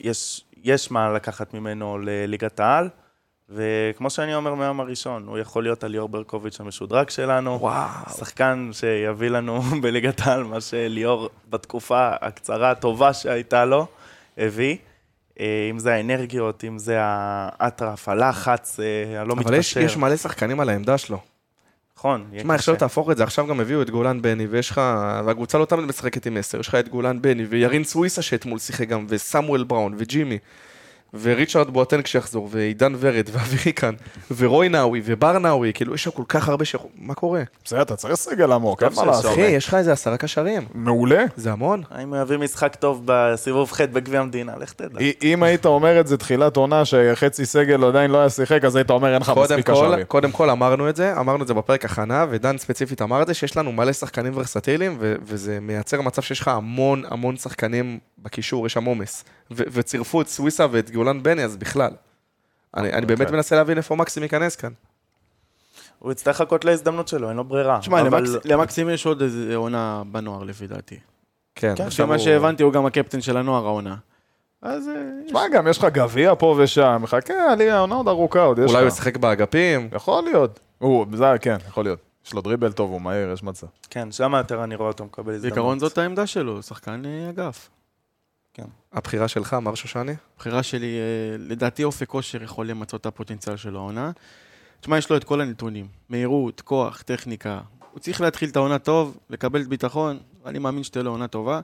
[0.00, 2.88] יש, יש מה לקחת ממנו לליגת העל,
[3.48, 7.60] וכמו שאני אומר מהיום הראשון, הוא יכול להיות הליאור ברקוביץ' המשודרג שלנו.
[7.60, 8.10] וואו.
[8.18, 13.86] שחקן שיביא לנו בליגת העל מה שליאור בתקופה הקצרה הטובה שהייתה לו,
[14.38, 14.76] הביא.
[15.40, 19.80] אה, אם זה האנרגיות, אם זה האטרף, הלחץ, אה, הלא אבל יש, מתפשר.
[19.80, 21.33] יש מלא שחקנים על העמדה שלו.
[22.04, 22.24] נכון,
[22.54, 22.62] קשה.
[22.62, 24.80] שלא תהפוך את זה, עכשיו גם הביאו את גולן בני, ויש לך,
[25.24, 28.88] והקבוצה לא תמיד משחקת עם עשר, יש לך את גולן בני, וירין סוויסה שאתמול שיחק
[28.88, 30.38] גם, וסמואל בראון, וג'ימי,
[31.22, 33.94] וריצ'רד בואטן כשיחזור, ועידן ורד, ואבירי כאן,
[34.36, 36.76] ורוי נאווי, ובר נאווי, כאילו, יש שם כל כך הרבה ש...
[36.98, 37.42] מה קורה?
[37.64, 39.32] בסדר, אתה צריך סגל עמוק, אין מה לעשות.
[39.32, 40.62] אחי, יש לך איזה עשרה קשרים.
[40.74, 41.24] מעולה.
[41.36, 41.82] זה המון.
[42.02, 44.98] אם הוא יביא משחק טוב בסיבוב ח' בגביע המדינה, לך תדע.
[45.22, 48.90] אם היית אומר את זה תחילת עונה, שחצי סגל עדיין לא היה שיחק, אז היית
[48.90, 50.04] אומר אין לך מספיק קשרים.
[50.04, 53.34] קודם כל אמרנו את זה, אמרנו את זה בפרק הכנה, ודן ספציפית אמר את זה,
[53.34, 58.66] שיש לנו מלא שחקנים ורסטיליים, ו- וזה מייצר מצב שיש לך המון המון שחקנים בקישור,
[58.66, 59.24] יש שם עומס.
[59.50, 61.90] וצירפו את סוויסה ואת גולן בני, אז בכלל.
[62.76, 63.36] אני, אני באמת אוקיי.
[63.36, 64.70] מנסה להבין איפה מקסים ייכנס כאן.
[65.98, 67.78] הוא יצטרך לחכות להזדמנות שלו, אין לו ברירה.
[67.80, 70.94] תשמע, אבל- למקס- למקסים יש עוד איזה עונה בנוער לפי דעתי.
[71.54, 73.96] כן, כן, לפי עכשיו מה הוא- שהבנתי, הוא גם הקפטן של הנוער העונה.
[74.62, 78.42] אז אה, יש- תשמע, גם יש לך גביע פה ושם, מחכה, עלייה, העונה עוד ארוכה,
[78.42, 78.70] עוד יש לך.
[78.70, 79.88] אולי הוא ישחק באגפים.
[79.92, 80.60] יכול להיות.
[80.78, 81.98] הוא, זה, כן, יכול להיות.
[82.26, 83.66] יש לו דריבל טוב, הוא מהיר, יש מצב.
[83.90, 85.52] כן, שם יותר אני רואה אותו מקבל הזדמנות.
[85.54, 87.30] בעיקרון זאת העמדה שלו, שחקן אה,
[88.60, 88.68] אגף.
[88.92, 90.12] הבחירה שלך, מר שושני?
[90.36, 94.10] הבחירה שלי, אה, לדעתי אופק כושר יכול למצות את הפוטנציאל שלו העונה.
[94.80, 95.88] תשמע, יש לו את כל הנתונים.
[96.08, 97.60] מהירות, כוח, טכניקה.
[97.92, 101.60] הוא צריך להתחיל את העונה טוב, לקבל את ביטחון, אני מאמין שתהיה לו עונה טובה.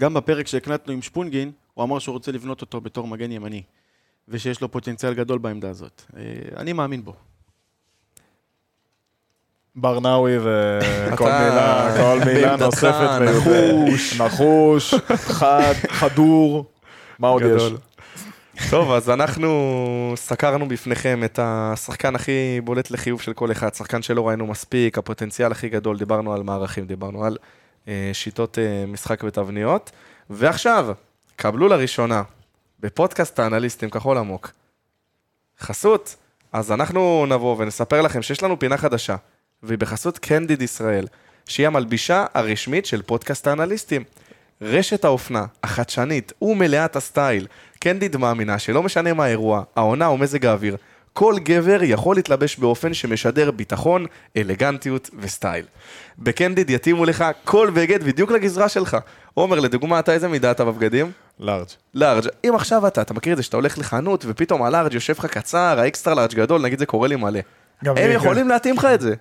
[0.00, 3.62] גם בפרק שהקלטנו עם שפונגין, הוא אמר שהוא רוצה לבנות אותו בתור מגן ימני,
[4.28, 6.02] ושיש לו פוטנציאל גדול בעמדה הזאת.
[6.16, 6.22] אה,
[6.56, 7.14] אני מאמין בו.
[9.76, 13.20] ברנאווי וכל מילה, כל מילה נוספת.
[13.20, 14.20] נחוש.
[14.20, 16.64] נחוש, חד, חדור.
[17.18, 17.62] מה עוד יש?
[18.70, 24.28] טוב, אז אנחנו סקרנו בפניכם את השחקן הכי בולט לחיוב של כל אחד, שחקן שלא
[24.28, 27.36] ראינו מספיק, הפוטנציאל הכי גדול, דיברנו על מערכים, דיברנו על
[27.88, 29.90] אה, שיטות אה, משחק ותבניות.
[30.30, 30.94] ועכשיו,
[31.36, 32.22] קבלו לראשונה,
[32.80, 34.50] בפודקאסט האנליסטים כחול עמוק,
[35.60, 36.16] חסות.
[36.52, 39.16] אז אנחנו נבוא ונספר לכם שיש לנו פינה חדשה,
[39.62, 41.06] והיא בחסות קנדיד ישראל,
[41.46, 44.04] שהיא המלבישה הרשמית של פודקאסט האנליסטים.
[44.62, 47.46] רשת האופנה, החדשנית ומלאת הסטייל,
[47.80, 50.76] קנדיד מאמינה שלא משנה מה האירוע, העונה או מזג האוויר,
[51.12, 54.06] כל גבר יכול להתלבש באופן שמשדר ביטחון,
[54.36, 55.64] אלגנטיות וסטייל.
[56.18, 58.96] בקנדיד יתאימו לך כל בגד בדיוק לגזרה שלך.
[59.34, 61.10] עומר, לדוגמה, אתה איזה מידה אתה בבגדים?
[61.40, 61.66] לארג'.
[61.94, 62.26] לארג'.
[62.44, 65.80] אם עכשיו אתה, אתה מכיר את זה שאתה הולך לחנות ופתאום הלארג' יושב לך קצר,
[65.80, 67.40] האקסטרה לארג' גדול, נגיד זה קורה לי מלא.
[67.82, 69.14] הם לי, יכולים להתאים לך את זה.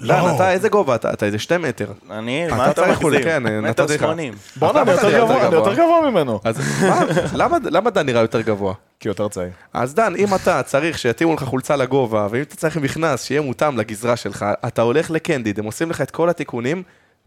[0.00, 1.12] דן, אתה איזה גובה אתה?
[1.12, 1.92] אתה איזה שתי מטר.
[2.10, 3.22] אני, אתה מה אתה מגזים?
[3.22, 4.00] כן, נתתי לך.
[4.00, 4.34] שמונים.
[4.56, 5.98] בואנה, אני יותר גבוה, יותר אני יותר גבוה?
[6.00, 6.40] גבוה ממנו.
[6.44, 7.00] אז מה,
[7.44, 8.74] למה, למה דן נראה יותר גבוה?
[9.00, 9.50] כי יותר צעיר.
[9.72, 13.78] אז דן, אם אתה צריך שיתאימו לך חולצה לגובה, ואם אתה צריך מכנס שיהיה מותאם
[13.78, 16.82] לגזרה שלך, אתה הולך לקנדיד, הם עושים לך את כל התיקונים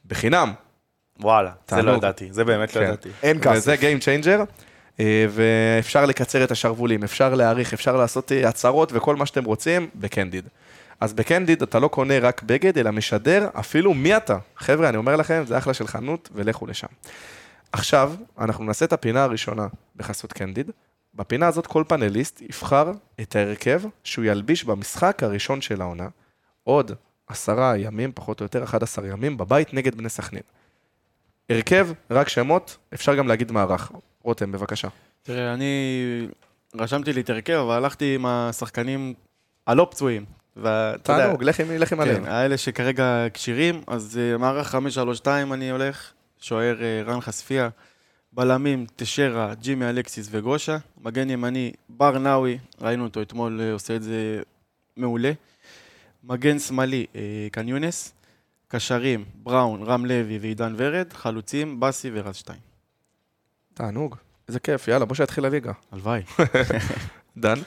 [0.08, 0.54] בחינם.
[1.22, 1.92] וואלה, זה לא.
[1.92, 2.88] ידעתי, זה באמת לא כן.
[2.88, 3.10] ידעתי.
[3.24, 3.52] אין כסף.
[3.52, 4.46] וזה Game Changer,
[5.00, 9.90] אה, ואפשר לקצר את השרוולים, אפשר להאריך, אפשר לעשות אה, הצהרות וכל מה שאתם רוצים
[9.96, 10.46] בקנדיד.
[11.00, 14.38] אז בקנדיד אתה לא קונה רק בגד, אלא משדר אפילו מי אתה.
[14.58, 16.88] חבר'ה, אני אומר לכם, זה אחלה של חנות, ולכו לשם.
[17.72, 20.72] עכשיו, אנחנו נעשה את הפינה הראשונה בחסות קנדיד.
[21.14, 22.91] בפינה הזאת כל פאנליסט יבחר
[23.22, 26.08] את ההרכב שהוא ילביש במשחק הראשון של העונה,
[26.64, 26.91] עוד
[27.28, 30.43] עשרה ימים, פחות או יותר 11 ימים, בבית נגד בני סכנין.
[31.50, 33.91] הרכב, רק שמות, אפשר גם להגיד מערך.
[34.22, 34.88] רותם, בבקשה.
[35.24, 36.28] תראה, אני
[36.76, 39.14] רשמתי לי את הרכב, אבל הלכתי עם השחקנים
[39.68, 40.26] הלא פצועים.
[40.62, 42.26] ואתה יודע, תענוג, לך עם הלב.
[42.26, 47.70] האלה שכרגע כשירים, אז אה, מערך 532 אני הולך, שוער אה, רן חשפיה,
[48.34, 54.03] בלמים תשרה, ג'ימי אלקסיס וגושה, מגן ימני בר נאווי, ראינו אותו אתמול אה, עושה את
[54.03, 54.41] זה
[54.97, 55.32] מעולה,
[56.24, 57.05] מגן שמאלי
[57.51, 58.14] קניונס,
[58.68, 62.60] קשרים בראון, רם לוי ועידן ורד, חלוצים באסי ורז שטיין.
[63.74, 64.16] תענוג,
[64.47, 65.72] איזה כיף, יאללה, בוא שיתחיל הליגה.
[65.91, 66.22] הלוואי.
[67.38, 67.60] דן?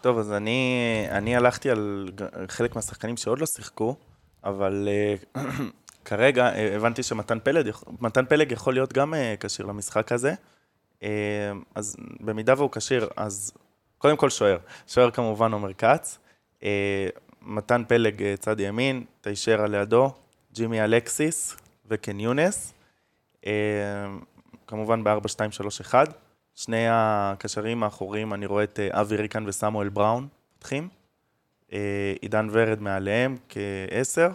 [0.00, 2.08] טוב, אז אני, אני הלכתי על
[2.48, 3.96] חלק מהשחקנים שעוד לא שיחקו,
[4.44, 4.88] אבל
[5.34, 5.38] uh,
[6.04, 7.70] כרגע uh, הבנתי שמתן פלג,
[8.00, 10.34] מתן פלג יכול להיות גם uh, כשיר למשחק הזה.
[11.74, 13.52] אז במידה והוא כשיר, אז
[13.98, 14.58] קודם כל שוער.
[14.86, 16.18] שוער כמובן עומר כץ.
[17.42, 20.12] מתן פלג צד ימין, תיישרה לידו,
[20.52, 22.74] ג'ימי אלקסיס וקן יונס.
[23.42, 23.46] Uh,
[24.66, 25.94] כמובן ב-4-2-3-1.
[26.58, 30.28] שני הקשרים האחוריים, אני רואה את אה, אבי ריקן וסמואל בראון
[30.58, 30.88] פותחים.
[31.72, 31.78] אה,
[32.20, 34.28] עידן ורד מעליהם כעשר,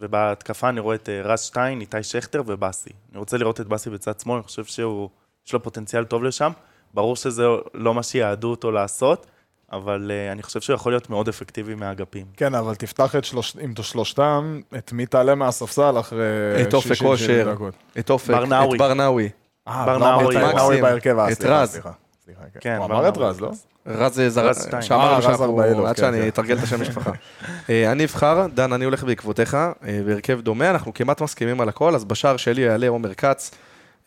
[0.00, 2.90] ובהתקפה אני רואה את אה, רז שטיין, איתי שכטר ובאסי.
[3.10, 5.08] אני רוצה לראות את באסי בצד שמאל, אני חושב שהוא,
[5.46, 6.52] יש לו פוטנציאל טוב לשם.
[6.94, 9.26] ברור שזה לא מה שיעדו אותו לעשות,
[9.72, 12.26] אבל אני חושב שהוא יכול להיות מאוד אפקטיבי מהאגפים.
[12.36, 13.56] כן, אבל תפתח את שלוש...
[13.60, 17.74] עם שלושתם, את מי תעלה מהספסל אחרי את אופק 60 אושר, דקות.
[17.98, 18.76] את אופק, ברנאווי.
[18.76, 19.28] את ברנאווי.
[19.68, 20.82] אה, בר מקסים.
[20.82, 21.70] בהרכב, אה, את רז.
[21.70, 21.90] סליחה,
[22.52, 22.76] כן, כן.
[22.76, 23.16] הוא אמר את.
[23.16, 23.50] רז, לא?
[23.86, 24.48] רז זר...
[24.48, 24.68] רז.
[24.80, 25.86] שאמרנו אה, שאנחנו...
[25.86, 26.28] עד כן, שאני כן.
[26.28, 27.10] אתרגל את השם משפחה.
[27.70, 31.94] אה, אני אבחר, דן, אני הולך בעקבותיך, אה, בהרכב דומה, אנחנו כמעט מסכימים על הכל,
[31.94, 33.50] אז בשער שלי יעלה עומר כץ,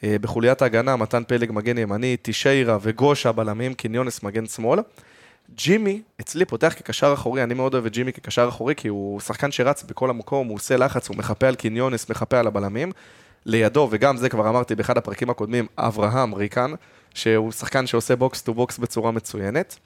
[0.04, 4.80] אה, בחוליית ההגנה, מתן פלג מגן ימני, תשיירה וגושה בלמים, קניונס מגן שמאל.
[5.56, 9.52] ג'ימי אצלי פותח כקשר אחורי, אני מאוד אוהב את ג'ימי כקשר אחורי, כי הוא שחקן
[9.52, 12.92] שרץ בכל המקום, הוא עושה לחץ, הוא מחפה על קניונס, מחפה על הבלמים.
[13.46, 16.72] לידו, וגם זה כבר אמרתי באחד הפרקים הקודמים, אברהם ריקן,
[17.14, 19.78] שהוא שחקן שעושה box to box בצורה מצוינת.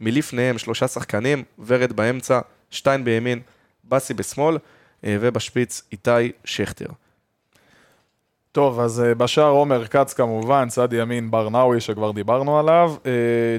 [0.00, 2.40] מלפניהם שלושה שחקנים, ורד באמצע,
[2.70, 3.40] שטיין בימין,
[3.84, 4.58] באסי בשמאל,
[5.04, 6.86] אה, ובשפיץ איתי שכטר.
[8.52, 13.12] טוב, אז אה, בשער עומר כץ כמובן, צד ימין ברנאווי שכבר דיברנו עליו, אה,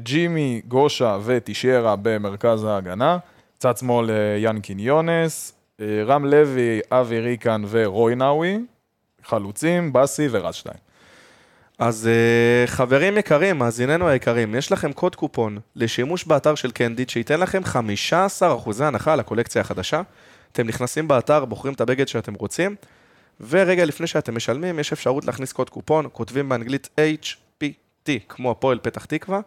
[0.03, 3.17] ג'ימי, גושה ותשיירה במרכז ההגנה,
[3.57, 8.59] צד שמאל יאן קיניונס, אה, רם לוי, אבי ריקן ורוי נאווי,
[9.27, 10.77] חלוצים, באסי ורז שטיין.
[11.79, 17.39] אז אה, חברים יקרים, מאזיננו היקרים, יש לכם קוד קופון לשימוש באתר של קנדיד שייתן
[17.39, 17.61] לכם
[18.11, 20.01] 15% הנחה על הקולקציה החדשה.
[20.51, 22.75] אתם נכנסים באתר, בוחרים את הבגד שאתם רוצים,
[23.39, 29.05] ורגע לפני שאתם משלמים, יש אפשרות להכניס קוד קופון, כותבים באנגלית HPT, כמו הפועל פתח
[29.05, 29.39] תקווה,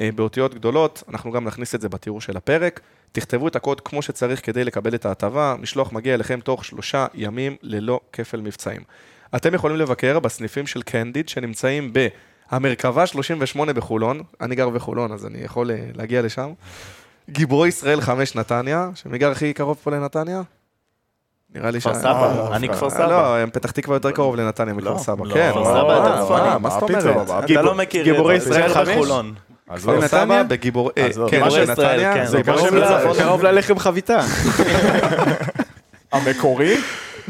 [0.00, 2.80] אה, באותיות גדולות, אנחנו גם נכניס את זה בתיאור של הפרק.
[3.12, 7.56] תכתבו את הקוד כמו שצריך כדי לקבל את ההטבה, משלוח מגיע אליכם תוך שלושה ימים
[7.62, 8.80] ללא כפל מבצעים.
[9.36, 11.92] אתם יכולים לבקר בסניפים של קנדיד שנמצאים
[12.50, 16.50] בהמרכבה 38 בחולון, אני גר בחולון אז אני יכול אה, להגיע לשם.
[17.30, 20.42] גיבורי ישראל 5 נתניה, שמי גר הכי קרוב פה לנתניה?
[21.54, 22.10] נראה לי כפר ש- סבא,
[22.50, 23.38] אה, אני אה, כפר אה, סבא.
[23.42, 25.24] לא, פתח תקווה יותר קרוב לנתניה מכפר סבא.
[25.24, 26.58] לא, כן, כפר מה- סבא יותר צפוני.
[26.60, 26.82] מה זאת?
[26.82, 27.44] אומרת?
[27.50, 28.72] אתה לא מכיר, גיבורי ישראל?
[28.94, 29.34] בחולון.
[29.68, 30.42] אז כפר לא, סבא נתניה?
[30.44, 30.90] בגיבור...
[30.98, 31.30] אה, עזוב.
[31.30, 32.38] כן, נתניה, כן, זה.
[32.38, 33.14] לצפון.
[33.18, 34.20] קרוב ללחם חביתה.
[36.12, 36.76] המקורי,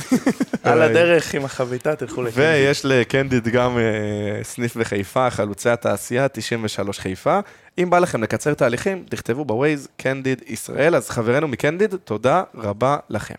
[0.63, 2.45] על הדרך עם החביתה, תלכו לקנדיד.
[2.45, 7.41] ויש לקנדיד גם אה, סניף בחיפה, חלוצי התעשייה, 93 חיפה.
[7.79, 10.95] אם בא לכם לקצר תהליכים, תכתבו בווייז קנדיד ישראל.
[10.95, 13.35] אז חברינו מקנדיד, תודה רבה לכם.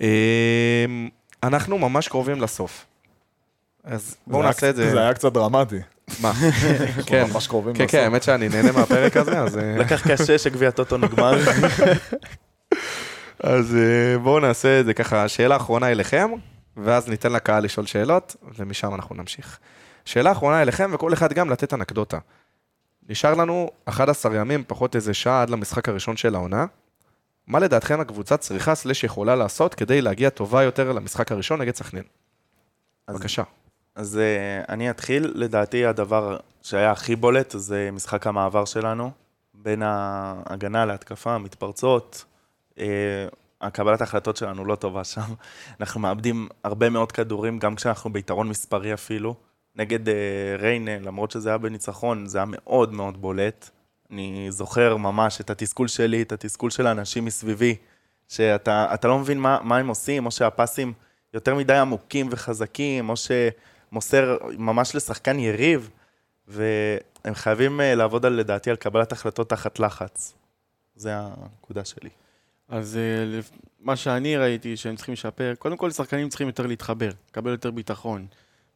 [0.00, 0.06] אה,
[1.42, 2.86] אנחנו ממש קרובים לסוף.
[3.84, 4.90] אז בואו נעשה את זה.
[4.90, 5.78] זה היה קצת דרמטי.
[6.20, 6.32] מה?
[7.06, 7.84] כן, ממש קרובים כן.
[7.88, 9.58] כן, האמת שאני נהנה מהפרק הזה, אז...
[9.58, 11.38] אה, לקח קשה שגביע הטוטו נגמר.
[13.46, 16.30] אז אה, בואו נעשה את זה ככה, שאלה אחרונה אליכם,
[16.76, 19.58] ואז ניתן לקהל לשאול שאלות, ומשם אנחנו נמשיך.
[20.04, 22.18] שאלה אחרונה אליכם, וכל אחד גם לתת אנקדוטה.
[23.08, 26.66] נשאר לנו 11 ימים, פחות איזה שעה עד למשחק הראשון של העונה.
[27.46, 32.02] מה לדעתכם הקבוצה צריכה סלש יכולה לעשות כדי להגיע טובה יותר למשחק הראשון נגד סכנין?
[33.06, 33.42] אז- בבקשה.
[33.94, 39.10] אז אה, אני אתחיל, לדעתי הדבר שהיה הכי בולט זה משחק המעבר שלנו,
[39.54, 42.24] בין ההגנה להתקפה, המתפרצות.
[42.78, 43.26] אה,
[43.60, 45.34] הקבלת ההחלטות שלנו לא טובה שם.
[45.80, 49.34] אנחנו מאבדים הרבה מאוד כדורים, גם כשאנחנו ביתרון מספרי אפילו.
[49.76, 50.14] נגד אה,
[50.58, 53.70] ריינה, למרות שזה היה בניצחון, זה היה מאוד מאוד בולט.
[54.10, 57.76] אני זוכר ממש את התסכול שלי, את התסכול של האנשים מסביבי,
[58.28, 60.92] שאתה אתה לא מבין מה, מה הם עושים, או שהפסים
[61.34, 65.90] יותר מדי עמוקים וחזקים, או שמוסר ממש לשחקן יריב,
[66.48, 70.34] והם חייבים אה, לעבוד, על, לדעתי, על קבלת החלטות תחת לחץ.
[70.96, 72.10] זה הנקודה שלי.
[72.68, 73.40] אז אה,
[73.80, 78.26] מה שאני ראיתי שהם צריכים לשפר, קודם כל שחקנים צריכים יותר להתחבר, לקבל יותר ביטחון,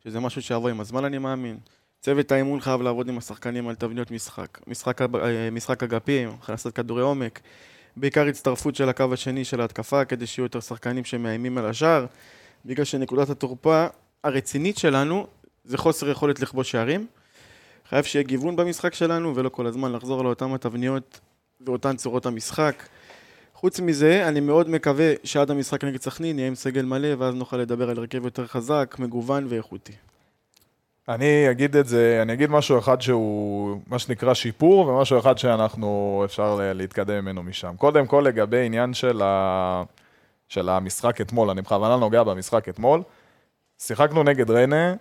[0.04, 1.58] שזה משהו שיבוא עם הזמן אני מאמין.
[2.00, 4.58] צוות האימון חייב לעבוד עם השחקנים על תבניות משחק.
[4.66, 7.40] משחק, אה, משחק אגפים, הכנסת כדורי עומק,
[7.96, 12.06] בעיקר הצטרפות של הקו השני של ההתקפה, כדי שיהיו יותר שחקנים שמאיימים על השער,
[12.64, 13.86] בגלל שנקודת התורפה
[14.24, 15.26] הרצינית שלנו
[15.64, 17.06] זה חוסר יכולת לכבוש שערים.
[17.88, 21.20] חייב שיהיה גיוון במשחק שלנו, ולא כל הזמן לחזור על אותן התבניות
[21.66, 22.82] ואותן צורות המשחק.
[23.60, 27.56] חוץ מזה, אני מאוד מקווה שעד המשחק נגד סכנין נהיה עם סגל מלא, ואז נוכל
[27.56, 29.92] לדבר על הרכב יותר חזק, מגוון ואיכותי.
[31.08, 36.22] אני אגיד את זה, אני אגיד משהו אחד שהוא מה שנקרא שיפור, ומשהו אחד שאנחנו,
[36.24, 37.74] אפשר להתקדם ממנו משם.
[37.76, 39.82] קודם כל לגבי עניין של, ה...
[40.48, 43.02] של המשחק אתמול, אני בכוונה נוגע במשחק אתמול.
[43.78, 44.94] שיחקנו נגד ריינה,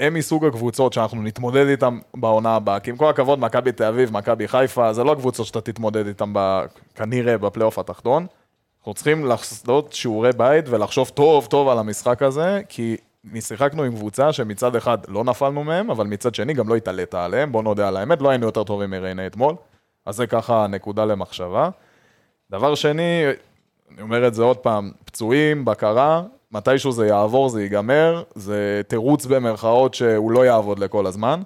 [0.00, 2.80] שהם מסוג הקבוצות שאנחנו נתמודד איתם בעונה הבאה.
[2.80, 6.32] כי עם כל הכבוד, מכבי תל אביב, מכבי חיפה, זה לא הקבוצות שאתה תתמודד איתם.
[6.94, 8.26] כנראה בפלייאוף התחתון.
[8.78, 12.96] אנחנו צריכים לעשות שיעורי בית ולחשוב טוב טוב על המשחק הזה, כי
[13.40, 17.52] שיחקנו עם קבוצה שמצד אחד לא נפלנו מהם, אבל מצד שני גם לא התעלית עליהם,
[17.52, 19.54] בוא נודה על האמת, לא היינו יותר טובים מריינה אתמול,
[20.06, 21.70] אז זה ככה נקודה למחשבה.
[22.50, 23.24] דבר שני,
[23.94, 26.22] אני אומר את זה עוד פעם, פצועים, בקרה,
[26.52, 31.42] מתישהו זה יעבור, זה ייגמר, זה תירוץ במרכאות שהוא לא יעבוד לכל הזמן,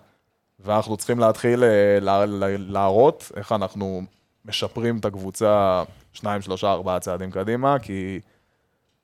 [0.60, 1.68] ואנחנו צריכים להתחיל אה,
[2.00, 4.02] לה- לה- להראות איך אנחנו
[4.44, 5.82] משפרים את הקבוצה
[6.12, 8.20] שניים, שלושה, ארבעה צעדים קדימה, כי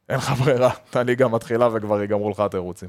[0.08, 2.88] אין לך ברירה, הליגה מתחילה וכבר ייגמרו לך התירוצים.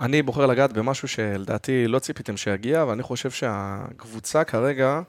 [0.00, 5.00] אני בוחר לגעת במשהו שלדעתי לא ציפיתם שיגיע, ואני חושב שהקבוצה כרגע,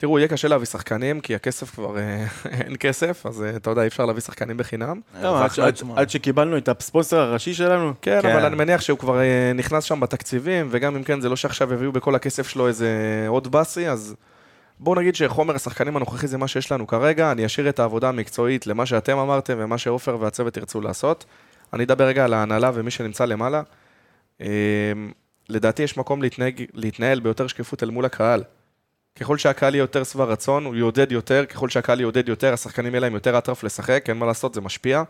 [0.00, 2.26] תראו, יהיה קשה להביא שחקנים, כי הכסף כבר, אה,
[2.64, 5.00] אין כסף, אז אה, אתה יודע, אי אפשר להביא שחקנים בחינם.
[5.22, 5.44] לא,
[5.96, 8.30] עד, שקיבלנו את הספונסר הראשי שלנו, כן, כן.
[8.30, 11.72] אבל אני מניח שהוא כבר אה, נכנס שם בתקציבים, וגם אם כן, זה לא שעכשיו
[11.72, 12.88] יביאו בכל הכסף שלו איזה
[13.28, 14.14] עוד באסי, אז
[14.80, 18.66] בואו נגיד שחומר השחקנים הנוכחי זה מה שיש לנו כרגע, אני אשאיר את העבודה המקצועית
[18.66, 21.24] למה שאתם אמרתם ומה שעופר והצוות ירצו לעשות.
[21.72, 23.62] אני אדבר רגע על ההנהלה ומי שנמצא למעלה.
[24.40, 24.46] אה,
[25.48, 28.42] לדעתי יש מקום להתנהג, להתנהל ביותר שקיפות אל מול הקהל.
[29.20, 33.00] ככל שהקהל יהיה יותר שבע רצון, הוא יעודד יותר, ככל שהקהל יעודד יותר, השחקנים יהיה
[33.00, 35.02] להם יותר אטרף לשחק, אין מה לעשות, זה משפיע.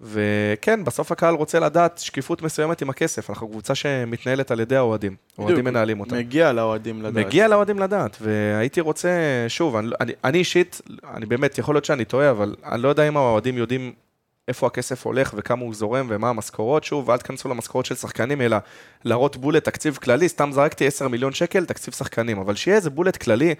[0.00, 3.30] וכן, בסוף הקהל רוצה לדעת שקיפות מסוימת עם הכסף.
[3.30, 5.16] אנחנו קבוצה שמתנהלת על ידי האוהדים.
[5.38, 5.68] אוהדים בדיוק.
[5.68, 6.16] מנהלים אותה.
[6.16, 7.26] מגיע לאוהדים לדעת.
[7.26, 9.10] מגיע לאוהדים לדעת, והייתי רוצה,
[9.48, 10.80] שוב, אני, אני, אני אישית,
[11.14, 13.92] אני באמת, יכול להיות שאני טועה, אבל אני לא יודע אם האוהדים יודעים
[14.48, 18.56] איפה הכסף הולך וכמה הוא זורם ומה המשכורות, שוב, אל תכנסו למשכורות של שחקנים, אלא
[19.04, 23.16] להראות בולט תקציב כללי, סתם זרקתי 10 מיליון שקל, תקציב שחקנים, אבל שיהיה איזה בולט
[23.16, 23.54] כללי,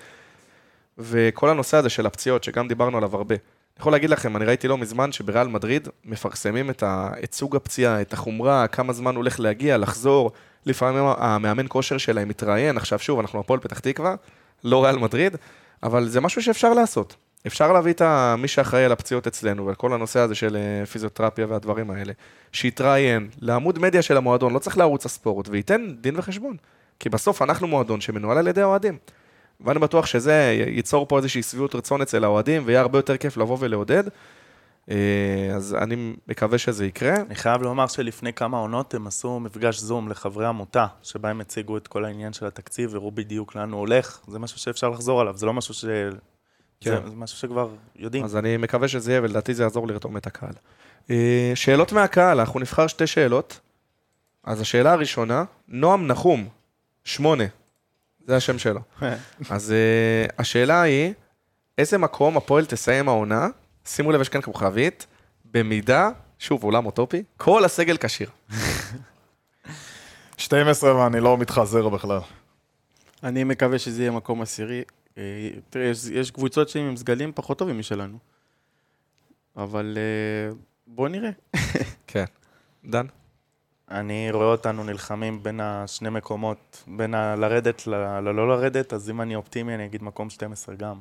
[0.99, 3.35] וכל הנושא הזה של הפציעות, שגם דיברנו עליו הרבה.
[3.35, 7.57] אני יכול להגיד לכם, אני ראיתי לא מזמן שבריאל מדריד מפרסמים את, ה, את סוג
[7.57, 10.33] הפציעה, את החומרה, כמה זמן הולך להגיע, לחזור.
[10.67, 14.15] לפעמים המאמן כושר שלהם מתראיין, עכשיו שוב, אנחנו הפועל פתח תקווה,
[14.65, 15.37] לא ריאל מדריד,
[15.83, 17.17] אבל זה משהו שאפשר לעשות.
[17.47, 18.03] אפשר להביא את
[18.39, 22.13] מי שאחראי על הפציעות אצלנו, ועל כל הנושא הזה של אה, פיזיותרפיה והדברים האלה,
[22.53, 26.57] שיתראיין לעמוד מדיה של המועדון, לא צריך לערוץ הספורט, וייתן דין וחשבון.
[27.01, 28.99] כי בסוף אנחנו מועדון שמנוהל על ידי האוהדים.
[29.61, 33.57] ואני בטוח שזה ייצור פה איזושהי שביעות רצון אצל האוהדים, ויהיה הרבה יותר כיף לבוא
[33.61, 34.05] ולעודד.
[34.91, 37.15] אה, אז אני מקווה שזה יקרה.
[37.17, 41.77] אני חייב לומר שלפני כמה עונות הם עשו מפגש זום לחברי עמותה, שבה הם הציגו
[41.77, 44.21] את כל העניין של התקציב, והראו בדיוק לאן הוא הולך.
[44.29, 45.75] זה משהו שאפשר לחזור עליו, זה לא משהו
[46.81, 46.91] כן.
[46.91, 48.25] זה, זה משהו שכבר יודעים.
[48.25, 50.53] אז אני מקווה שזה יהיה, ולדעתי זה יעזור לרתום את הקהל.
[51.11, 53.61] אה, שאלות מהקהל, אנחנו נבחר שתי שאלות.
[54.45, 56.49] אז השאלה הראשונה, נועם נחום,
[57.05, 57.45] שמונה,
[58.27, 58.81] זה השם שלו.
[59.51, 61.13] אז uh, השאלה היא,
[61.79, 63.49] איזה מקום הפועל תסיים העונה,
[63.85, 65.07] שימו לב, יש כאן כוכבית,
[65.45, 68.31] במידה, שוב, עולם אוטופי, כל הסגל כשיר.
[70.37, 72.19] 12 ואני לא מתחזר בכלל.
[73.23, 74.83] אני מקווה שזה יהיה מקום עשירי.
[75.19, 75.23] אה,
[75.71, 78.19] תראה, יש, יש קבוצות שהן עם סגלים פחות טובים משלנו.
[79.57, 80.55] אבל אה,
[80.87, 81.31] בוא נראה.
[82.07, 82.25] כן.
[82.85, 83.07] דן?
[83.91, 89.35] אני רואה אותנו נלחמים בין השני מקומות, בין הלרדת ל- ללא לרדת, אז אם אני
[89.37, 90.97] אופטימי, אני אגיד מקום 12 גם.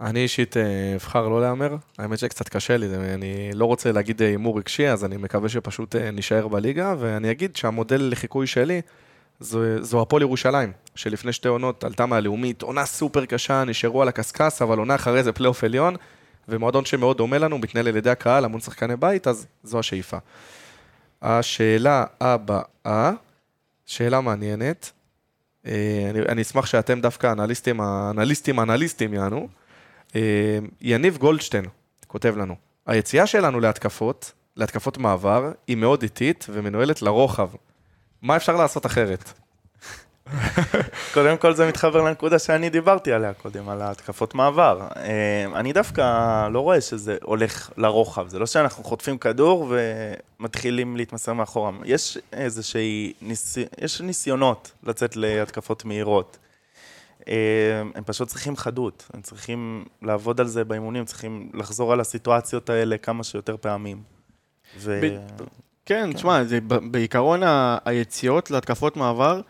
[0.00, 4.58] אני אישית אה, אבחר לא להמר, האמת שקצת קשה לי, אני לא רוצה להגיד הימור
[4.58, 8.80] רגשי, אז אני מקווה שפשוט נישאר בליגה, ואני אגיד שהמודל לחיקוי שלי
[9.40, 14.62] זו, זו הפועל ירושלים, שלפני שתי עונות עלתה מהלאומית, עונה סופר קשה, נשארו על הקשקש,
[14.62, 15.96] אבל עונה אחרי זה פלייאוף עליון,
[16.48, 20.16] ומועדון שמאוד דומה לנו, מתנהל על ידי הקהל, המון שחקני בית, אז זו השאיפה.
[21.22, 23.12] השאלה הבאה,
[23.86, 24.90] שאלה מעניינת,
[25.66, 29.48] אה, אני, אני אשמח שאתם דווקא אנליסטים, האנליסטים, האנליסטים יענו.
[30.16, 31.64] אה, יניב גולדשטיין
[32.06, 32.54] כותב לנו,
[32.86, 37.50] היציאה שלנו להתקפות, להתקפות מעבר, היא מאוד איטית ומנוהלת לרוחב.
[38.22, 39.32] מה אפשר לעשות אחרת?
[41.14, 44.88] קודם כל זה מתחבר לנקודה שאני דיברתי עליה קודם, על ההתקפות מעבר.
[44.96, 49.72] אה, אני דווקא לא רואה שזה הולך לרוחב, זה לא שאנחנו חוטפים כדור
[50.40, 51.70] ומתחילים להתמסר מאחורה.
[51.84, 53.58] יש איזושהי, ניס...
[53.80, 56.38] יש ניסיונות לצאת להתקפות מהירות.
[57.28, 57.34] אה,
[57.94, 62.98] הם פשוט צריכים חדות, הם צריכים לעבוד על זה באימונים, צריכים לחזור על הסיטואציות האלה
[62.98, 64.02] כמה שיותר פעמים.
[64.78, 65.00] ו...
[65.90, 67.40] ב- כן, תשמע, בעיקרון
[67.84, 69.40] היציאות להתקפות מעבר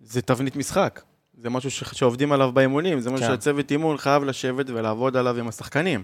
[0.00, 1.00] זה תבנית משחק.
[1.38, 3.32] זה משהו שעובדים עליו באימונים, זה משהו כן.
[3.32, 6.02] שהצוות אימון חייב לשבת ולעבוד עליו עם השחקנים.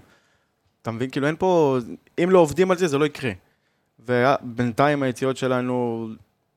[0.82, 1.10] אתה מבין?
[1.10, 1.78] כאילו אין פה,
[2.24, 3.30] אם לא עובדים על זה, זה לא יקרה.
[3.98, 6.08] ובינתיים היציאות שלנו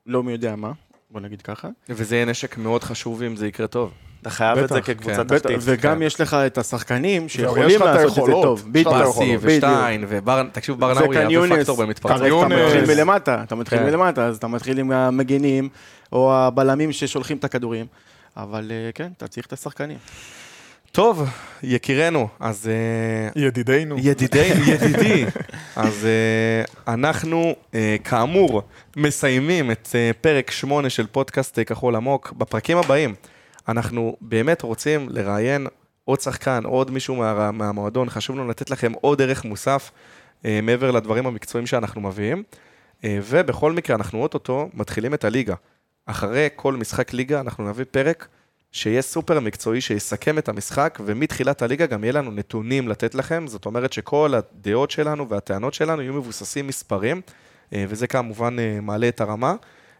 [0.06, 0.72] לא מי יודע מה,
[1.10, 1.68] בוא נגיד ככה.
[1.88, 3.92] וזה יהיה נשק מאוד חשוב אם זה יקרה טוב.
[4.22, 5.38] אתה חייב את זה כקבוצה כן.
[5.38, 5.56] תחתית.
[5.60, 6.02] וגם כן.
[6.02, 8.64] יש לך את השחקנים שיכולים לעשות את זה טוב.
[8.68, 8.94] בדיוק.
[8.94, 9.42] בדיוק.
[9.42, 10.42] ושטיין, ובר...
[10.52, 12.46] תקשיב, ברנאווי וכאן יהווה יונס, פקטור במתפרצות.
[12.46, 12.48] אתה.
[12.48, 13.84] מתחיל מלמטה, אתה מתחיל כן.
[13.84, 15.68] מלמטה, אז אתה מתחיל עם המגינים,
[16.12, 17.86] או הבלמים ששולחים את הכדורים.
[18.36, 19.98] אבל אה, כן, אתה צריך את השחקנים.
[20.92, 21.28] טוב,
[21.62, 22.68] יקירנו, אז...
[22.68, 23.96] אה, ידידינו.
[23.98, 25.24] ידידי, ידידי.
[25.76, 27.54] אז uh, אנחנו,
[28.04, 28.62] כאמור,
[28.96, 29.88] מסיימים את
[30.20, 32.32] פרק 8 של פודקאסט כחול עמוק.
[32.38, 33.14] בפרקים הבאים,
[33.68, 35.66] אנחנו באמת רוצים לראיין
[36.04, 38.10] עוד שחקן, עוד מישהו מה, מהמועדון.
[38.10, 39.90] חשוב לנו לתת לכם עוד ערך מוסף
[40.42, 42.42] uh, מעבר לדברים המקצועיים שאנחנו מביאים.
[43.00, 45.54] Uh, ובכל מקרה, אנחנו אוטוטו מתחילים את הליגה.
[46.06, 48.28] אחרי כל משחק ליגה, אנחנו נביא פרק
[48.72, 53.66] שיהיה סופר מקצועי, שיסכם את המשחק, ומתחילת הליגה גם יהיה לנו נתונים לתת לכם, זאת
[53.66, 57.20] אומרת שכל הדעות שלנו והטענות שלנו יהיו מבוססים מספרים,
[57.72, 59.54] אה, וזה כמובן אה, מעלה את הרמה.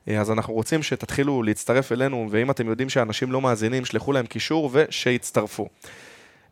[0.08, 4.26] אה, אז אנחנו רוצים שתתחילו להצטרף אלינו, ואם אתם יודעים שאנשים לא מאזינים, שלחו להם
[4.26, 5.68] קישור ושיצטרפו.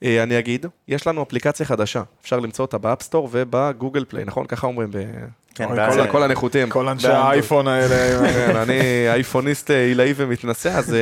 [0.05, 4.05] אה, אני אגיד, יש לנו אפליקציה חדשה, אפשר למצוא אותה ב App Store וב Google
[4.09, 4.47] Play, נכון?
[4.47, 4.99] ככה אומרים, ב...
[5.55, 6.71] כן, כל, כל הנחותים.
[6.71, 7.09] כל אנשי.
[7.09, 8.33] האייפון האלה.
[8.33, 10.97] כן, אני אייפוניסט אה, עילאי ומתנשא, אז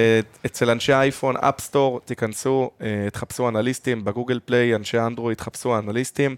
[0.46, 2.70] אצל אנשי האייפון, App Store, תיכנסו,
[3.12, 6.36] תחפשו אנליסטים, ב Google Play, אנשי אנדרואיד, תחפשו אנליסטים.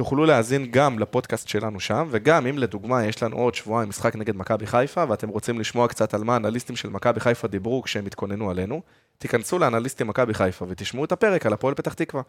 [0.00, 4.36] תוכלו להאזין גם לפודקאסט שלנו שם, וגם אם לדוגמה יש לנו עוד שבועיים משחק נגד
[4.36, 8.50] מכבי חיפה, ואתם רוצים לשמוע קצת על מה האנליסטים של מכבי חיפה דיברו כשהם התכוננו
[8.50, 8.82] עלינו,
[9.18, 12.22] תיכנסו לאנליסטים מכבי חיפה ותשמעו את הפרק על הפועל פתח תקווה.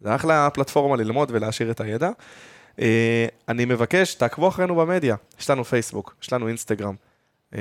[0.00, 2.10] זה אחלה פלטפורמה ללמוד ולהעשיר את הידע.
[2.80, 6.94] אה, אני מבקש, תעקבו אחרינו במדיה, יש לנו פייסבוק, יש לנו אינסטגרם.
[7.54, 7.60] אה,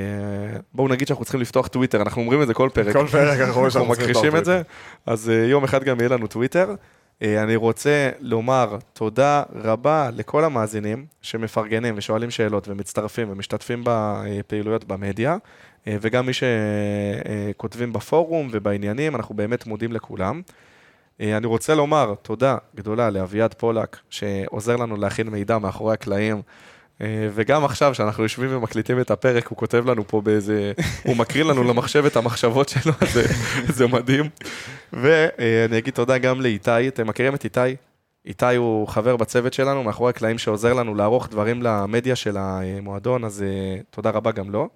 [0.74, 2.94] בואו נגיד שאנחנו צריכים לפתוח טוויטר, אנחנו אומרים את זה כל פרק.
[2.94, 4.62] כל פרק אנחנו מכחישים את זה,
[5.06, 6.76] אז אה, יום אחד גם יהיה לנו טוויטר.
[7.22, 15.38] אה, אני רוצה לומר תודה רבה לכל המאזינים שמפרגנים ושואלים שאלות ומצטרפים ומשתתפים בפעילויות במדיה,
[15.88, 20.42] אה, וגם מי שכותבים בפורום ובעניינים, אנחנו באמת מודים לכולם.
[21.22, 26.42] אה, אני רוצה לומר תודה גדולה לאביעד פולק, שעוזר לנו להכין מידע מאחורי הקלעים.
[27.02, 30.72] אה, וגם עכשיו, כשאנחנו יושבים ומקליטים את הפרק, הוא כותב לנו פה באיזה...
[31.06, 33.24] הוא מקריא לנו למחשב את המחשבות שלו, זה,
[33.68, 34.30] זה מדהים.
[34.94, 37.76] ואני אגיד תודה גם לאיתי, אתם מכירים את איתי?
[38.26, 43.44] איתי הוא חבר בצוות שלנו, מאחורי הקלעים שעוזר לנו לערוך דברים למדיה של המועדון, אז
[43.44, 44.70] אה, תודה רבה גם לו.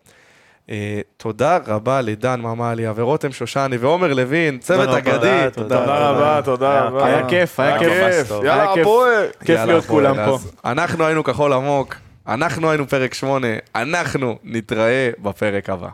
[0.70, 5.48] אה, תודה רבה לדן ממליה ורותם שושני ועומר לוין, צוות אגדי.
[5.54, 7.06] תודה רבה, תודה רבה.
[7.06, 8.32] היה כיף, היה כיף.
[8.32, 8.82] יאללה, היה כיף.
[8.82, 9.26] הפועל.
[9.46, 9.86] כיף להיות.
[9.86, 10.38] כולם פה.
[10.66, 11.96] אנחנו היינו כחול עמוק,
[12.30, 15.90] אנחנו היינו פרק 8, אנחנו נתראה בפרק הבא.